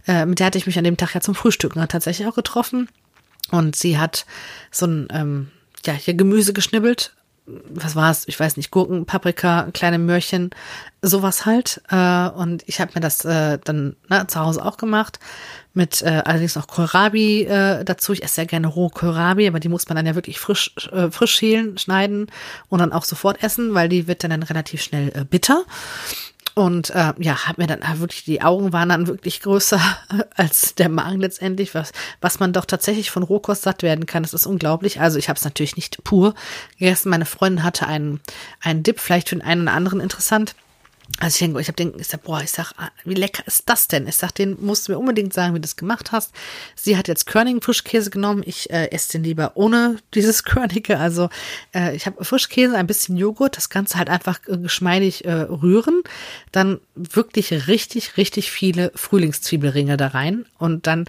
[0.07, 2.89] Äh, mit der hatte ich mich an dem Tag ja zum Frühstücken tatsächlich auch getroffen.
[3.49, 4.25] Und sie hat
[4.69, 5.51] so ein, ähm,
[5.86, 7.13] ja, hier Gemüse geschnibbelt
[7.45, 8.27] was war es?
[8.27, 10.51] Ich weiß nicht, Gurken, Paprika, kleine Möhrchen,
[11.01, 11.81] sowas halt.
[11.89, 15.19] Äh, und ich habe mir das äh, dann ne, zu Hause auch gemacht
[15.74, 18.13] mit äh, allerdings noch Kohlrabi äh, dazu.
[18.13, 21.09] Ich esse sehr gerne rohe Kohlrabi, aber die muss man dann ja wirklich frisch, äh,
[21.09, 22.28] frisch schälen, schneiden
[22.69, 25.65] und dann auch sofort essen, weil die wird dann, dann relativ schnell äh, bitter.
[26.55, 29.82] Und äh, ja, hat mir dann wirklich, die Augen waren dann wirklich größer
[30.36, 34.21] als der Magen letztendlich, was, was man doch tatsächlich von Rohkost satt werden kann.
[34.21, 35.01] Das ist unglaublich.
[35.01, 36.36] Also ich habe es natürlich nicht pur
[36.78, 37.09] gegessen.
[37.09, 38.19] Meine Freundin hatte einen,
[38.61, 40.53] einen Dip, vielleicht für den einen oder anderen interessant.
[41.20, 43.70] Also ich denke, ich habe den, ich sag, boah, ich sag, ah, wie lecker ist
[43.70, 44.07] das denn?
[44.07, 46.32] Ich sag, den musst du mir unbedingt sagen, wie du das gemacht hast.
[46.76, 48.43] Sie hat jetzt Körning Frischkäse genommen.
[48.45, 50.99] Ich äh, esse den lieber ohne dieses Körnige.
[50.99, 51.30] Also
[51.74, 56.01] äh, ich habe Frischkäse, ein bisschen Joghurt, das Ganze halt einfach äh, geschmeidig äh, rühren.
[56.51, 61.05] Dann wirklich richtig, richtig viele Frühlingszwiebelringe da rein und dann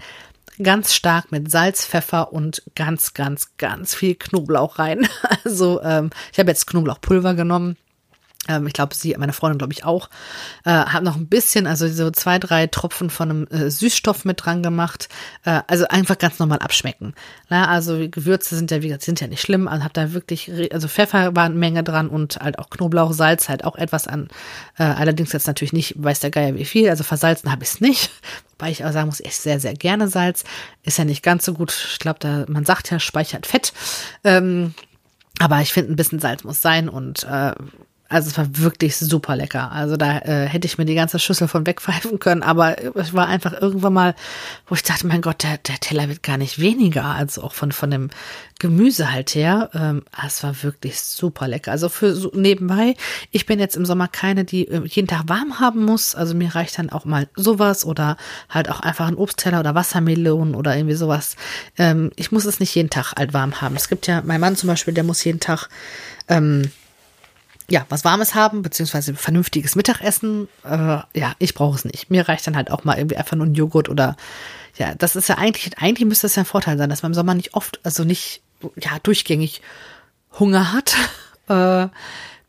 [0.62, 5.08] ganz stark mit Salz, Pfeffer und ganz, ganz, ganz viel Knoblauch rein.
[5.44, 7.76] Also ähm, ich habe jetzt Knoblauchpulver genommen
[8.48, 10.10] ich glaube, sie, meine Freundin, glaube ich auch,
[10.64, 14.44] äh, hat noch ein bisschen, also so zwei, drei Tropfen von einem äh, Süßstoff mit
[14.44, 15.08] dran gemacht.
[15.44, 17.14] Äh, also einfach ganz normal abschmecken.
[17.48, 19.66] Na, also Gewürze sind ja, wie gesagt, sind ja nicht schlimm.
[19.66, 23.48] Also hab da wirklich, also Pfeffer war eine Menge dran und halt auch Knoblauch, Salz
[23.48, 24.28] halt auch etwas an.
[24.78, 26.90] Äh, allerdings jetzt natürlich nicht, weiß der Geier wie viel.
[26.90, 28.10] Also versalzen habe ich es nicht.
[28.58, 30.44] Wobei ich auch sagen muss, ich sehr, sehr gerne Salz.
[30.82, 31.74] Ist ja nicht ganz so gut.
[31.92, 33.72] Ich glaube, da, man sagt ja, speichert Fett.
[34.22, 34.74] Ähm,
[35.40, 37.52] aber ich finde, ein bisschen Salz muss sein und äh,
[38.08, 39.72] also es war wirklich super lecker.
[39.72, 43.26] Also da äh, hätte ich mir die ganze Schüssel von wegpfeifen können, aber es war
[43.26, 44.14] einfach irgendwann mal,
[44.66, 47.72] wo ich dachte, mein Gott, der, der Teller wird gar nicht weniger, also auch von,
[47.72, 48.10] von dem
[48.58, 49.70] Gemüse halt her.
[49.74, 51.72] Ähm, ah, es war wirklich super lecker.
[51.72, 52.94] Also für so nebenbei,
[53.30, 56.14] ich bin jetzt im Sommer keine, die äh, jeden Tag warm haben muss.
[56.14, 58.18] Also mir reicht dann auch mal sowas oder
[58.50, 61.36] halt auch einfach ein Obstteller oder Wassermelonen oder irgendwie sowas.
[61.78, 63.76] Ähm, ich muss es nicht jeden Tag halt warm haben.
[63.76, 65.68] Es gibt ja, mein Mann zum Beispiel, der muss jeden Tag
[66.28, 66.70] ähm,
[67.70, 70.48] ja, was Warmes haben, beziehungsweise vernünftiges Mittagessen.
[70.64, 72.10] Äh, ja, ich brauche es nicht.
[72.10, 74.16] Mir reicht dann halt auch mal irgendwie einfach nur ein Joghurt oder
[74.76, 77.14] ja, das ist ja eigentlich, eigentlich müsste das ja ein Vorteil sein, dass man im
[77.14, 78.42] Sommer nicht oft, also nicht,
[78.76, 79.62] ja, durchgängig
[80.38, 80.96] Hunger hat.
[81.46, 81.88] Äh,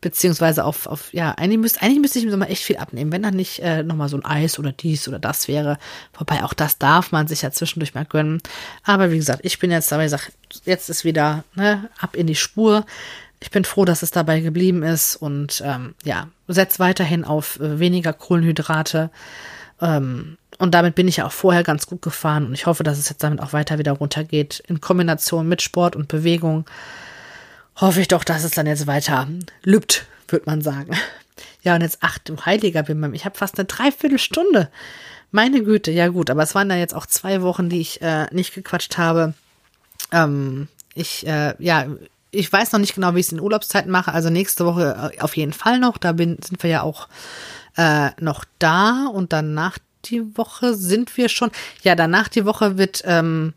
[0.00, 3.22] beziehungsweise auf, auf, ja, eigentlich müsste, eigentlich müsste ich im Sommer echt viel abnehmen, wenn
[3.22, 5.78] dann nicht äh, nochmal so ein Eis oder dies oder das wäre.
[6.14, 8.40] Wobei auch das darf man sich ja zwischendurch mal gönnen.
[8.84, 10.30] Aber wie gesagt, ich bin jetzt dabei, sag,
[10.64, 12.86] jetzt ist wieder, ne, ab in die Spur
[13.40, 17.78] ich bin froh, dass es dabei geblieben ist und ähm, ja, setz weiterhin auf äh,
[17.78, 19.10] weniger Kohlenhydrate.
[19.80, 22.98] Ähm, und damit bin ich ja auch vorher ganz gut gefahren und ich hoffe, dass
[22.98, 24.62] es jetzt damit auch weiter wieder runtergeht.
[24.66, 26.64] In Kombination mit Sport und Bewegung
[27.76, 29.28] hoffe ich doch, dass es dann jetzt weiter
[29.62, 30.96] lübt, würde man sagen.
[31.62, 34.70] Ja, und jetzt, ach du heiliger Bimbam, ich habe fast eine Dreiviertelstunde.
[35.32, 38.32] Meine Güte, ja gut, aber es waren da jetzt auch zwei Wochen, die ich äh,
[38.32, 39.34] nicht gequatscht habe.
[40.12, 41.86] Ähm, ich, äh, ja,
[42.36, 44.12] ich weiß noch nicht genau, wie ich es in Urlaubszeiten mache.
[44.12, 45.98] Also nächste Woche äh, auf jeden Fall noch.
[45.98, 47.08] Da bin, sind wir ja auch
[47.76, 49.06] äh, noch da.
[49.06, 51.50] Und danach die Woche sind wir schon.
[51.82, 53.02] Ja, danach die Woche wird.
[53.04, 53.54] Ähm,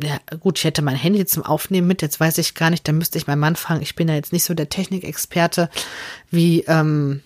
[0.00, 2.02] ja, gut, ich hätte mein Handy zum Aufnehmen mit.
[2.02, 2.86] Jetzt weiß ich gar nicht.
[2.86, 3.82] Da müsste ich meinen Mann fragen.
[3.82, 5.70] Ich bin ja jetzt nicht so der Technikexperte
[6.30, 6.64] wie.
[6.68, 7.22] Ähm,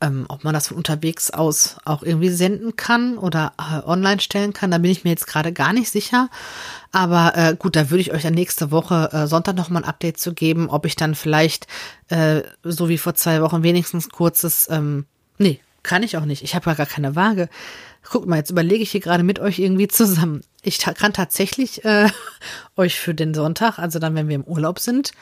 [0.00, 4.52] Ähm, ob man das von unterwegs aus auch irgendwie senden kann oder äh, online stellen
[4.52, 6.30] kann, da bin ich mir jetzt gerade gar nicht sicher.
[6.92, 10.18] Aber äh, gut, da würde ich euch ja nächste Woche äh, Sonntag nochmal ein Update
[10.18, 11.66] zu geben, ob ich dann vielleicht,
[12.08, 16.42] äh, so wie vor zwei Wochen, wenigstens kurzes, ähm, nee, kann ich auch nicht.
[16.42, 17.48] Ich habe ja gar keine Waage.
[18.10, 20.42] Guckt mal, jetzt überlege ich hier gerade mit euch irgendwie zusammen.
[20.62, 22.08] Ich ta kann tatsächlich äh,
[22.76, 25.12] euch für den Sonntag, also dann, wenn wir im Urlaub sind,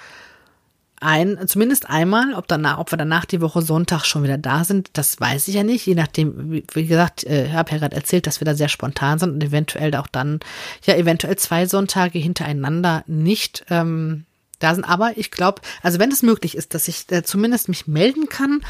[1.00, 4.90] ein, zumindest einmal, ob danach, ob wir danach die Woche Sonntag schon wieder da sind,
[4.94, 5.86] das weiß ich ja nicht.
[5.86, 9.18] Je nachdem, wie, gesagt, äh, ich habe ja gerade erzählt, dass wir da sehr spontan
[9.18, 10.40] sind und eventuell auch dann,
[10.84, 14.24] ja, eventuell zwei Sonntage hintereinander nicht ähm,
[14.58, 14.84] da sind.
[14.84, 18.62] Aber ich glaube, also wenn es möglich ist, dass ich äh, zumindest mich melden kann,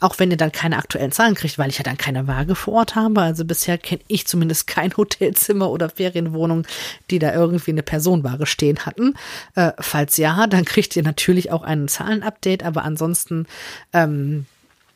[0.00, 2.74] auch wenn ihr dann keine aktuellen Zahlen kriegt, weil ich ja dann keine Waage vor
[2.74, 3.20] Ort habe.
[3.20, 6.66] Also bisher kenne ich zumindest kein Hotelzimmer oder Ferienwohnung,
[7.10, 9.14] die da irgendwie eine Personenwaage stehen hatten.
[9.54, 13.46] Äh, falls ja, dann kriegt ihr natürlich auch einen Zahlenupdate, aber ansonsten
[13.92, 14.46] ähm,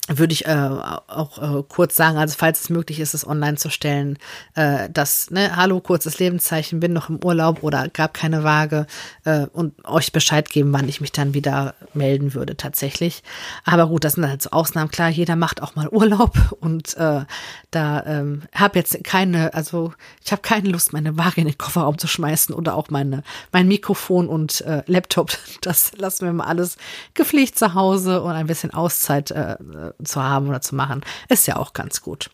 [0.08, 3.70] würde ich äh, auch äh, kurz sagen, also falls es möglich ist, es online zu
[3.70, 4.18] stellen,
[4.54, 8.86] äh, dass, ne, hallo, kurzes Lebenszeichen, bin noch im Urlaub oder gab keine Waage
[9.24, 13.22] äh, und euch Bescheid geben, wann ich mich dann wieder melden würde tatsächlich.
[13.64, 14.90] Aber gut, das sind halt so Ausnahmen.
[14.90, 17.24] Klar, jeder macht auch mal Urlaub und äh,
[17.70, 19.92] da ähm, habe jetzt keine, also
[20.24, 23.66] ich habe keine Lust, meine Waage in den Kofferraum zu schmeißen oder auch meine mein
[23.66, 25.36] Mikrofon und äh, Laptop.
[25.62, 26.76] Das lassen wir mal alles
[27.14, 29.56] gepflegt zu Hause und ein bisschen Auszeit äh,
[30.04, 32.30] zu haben oder zu machen, ist ja auch ganz gut.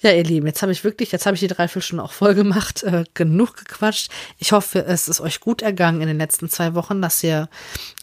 [0.00, 2.82] Ja, ihr Lieben, jetzt habe ich wirklich, jetzt habe ich die Dreiviertelstunde auch voll gemacht,
[2.82, 4.10] äh, genug gequatscht.
[4.38, 7.48] Ich hoffe, es ist euch gut ergangen in den letzten zwei Wochen, dass ihr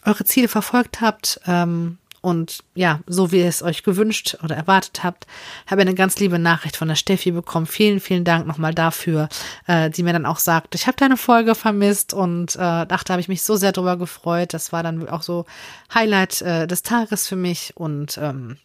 [0.04, 1.40] eure Ziele verfolgt habt.
[1.46, 5.26] Ähm, und ja, so wie ihr es euch gewünscht oder erwartet habt,
[5.66, 7.66] habe eine ganz liebe Nachricht von der Steffi bekommen.
[7.66, 9.28] Vielen, vielen Dank nochmal dafür,
[9.66, 13.20] äh, die mir dann auch sagt, ich habe deine Folge vermisst und äh, dachte, habe
[13.20, 14.54] ich mich so sehr drüber gefreut.
[14.54, 15.44] Das war dann auch so
[15.92, 18.56] Highlight äh, des Tages für mich und ähm,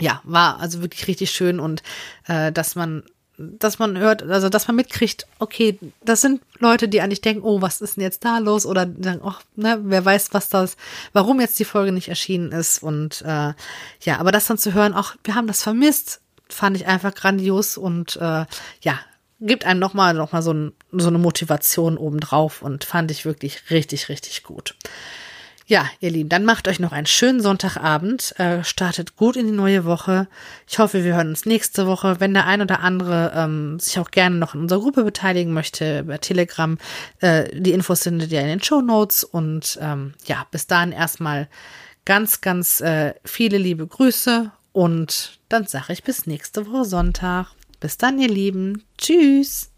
[0.00, 1.82] ja, war also wirklich richtig schön und
[2.26, 3.04] äh, dass man
[3.36, 7.60] dass man hört, also dass man mitkriegt, okay, das sind Leute, die eigentlich denken, oh,
[7.60, 8.64] was ist denn jetzt da los?
[8.64, 10.76] Oder sagen, oh, ne, wer weiß, was das,
[11.12, 12.82] warum jetzt die Folge nicht erschienen ist.
[12.82, 13.54] Und äh,
[14.02, 17.76] ja, aber das dann zu hören, auch wir haben das vermisst, fand ich einfach grandios
[17.76, 18.46] und äh,
[18.82, 19.00] ja,
[19.40, 23.70] gibt einem nochmal noch mal so, ein, so eine Motivation obendrauf und fand ich wirklich
[23.70, 24.76] richtig, richtig gut.
[25.66, 29.52] Ja, ihr Lieben, dann macht euch noch einen schönen Sonntagabend, äh, startet gut in die
[29.52, 30.28] neue Woche.
[30.68, 32.20] Ich hoffe, wir hören uns nächste Woche.
[32.20, 36.00] Wenn der ein oder andere ähm, sich auch gerne noch in unserer Gruppe beteiligen möchte,
[36.00, 36.76] über Telegram,
[37.20, 39.24] äh, die Infos findet ihr in den Show Notes.
[39.24, 41.48] Und ähm, ja, bis dahin erstmal
[42.04, 47.46] ganz, ganz äh, viele liebe Grüße und dann sage ich bis nächste Woche Sonntag.
[47.80, 48.82] Bis dann, ihr Lieben.
[48.98, 49.73] Tschüss.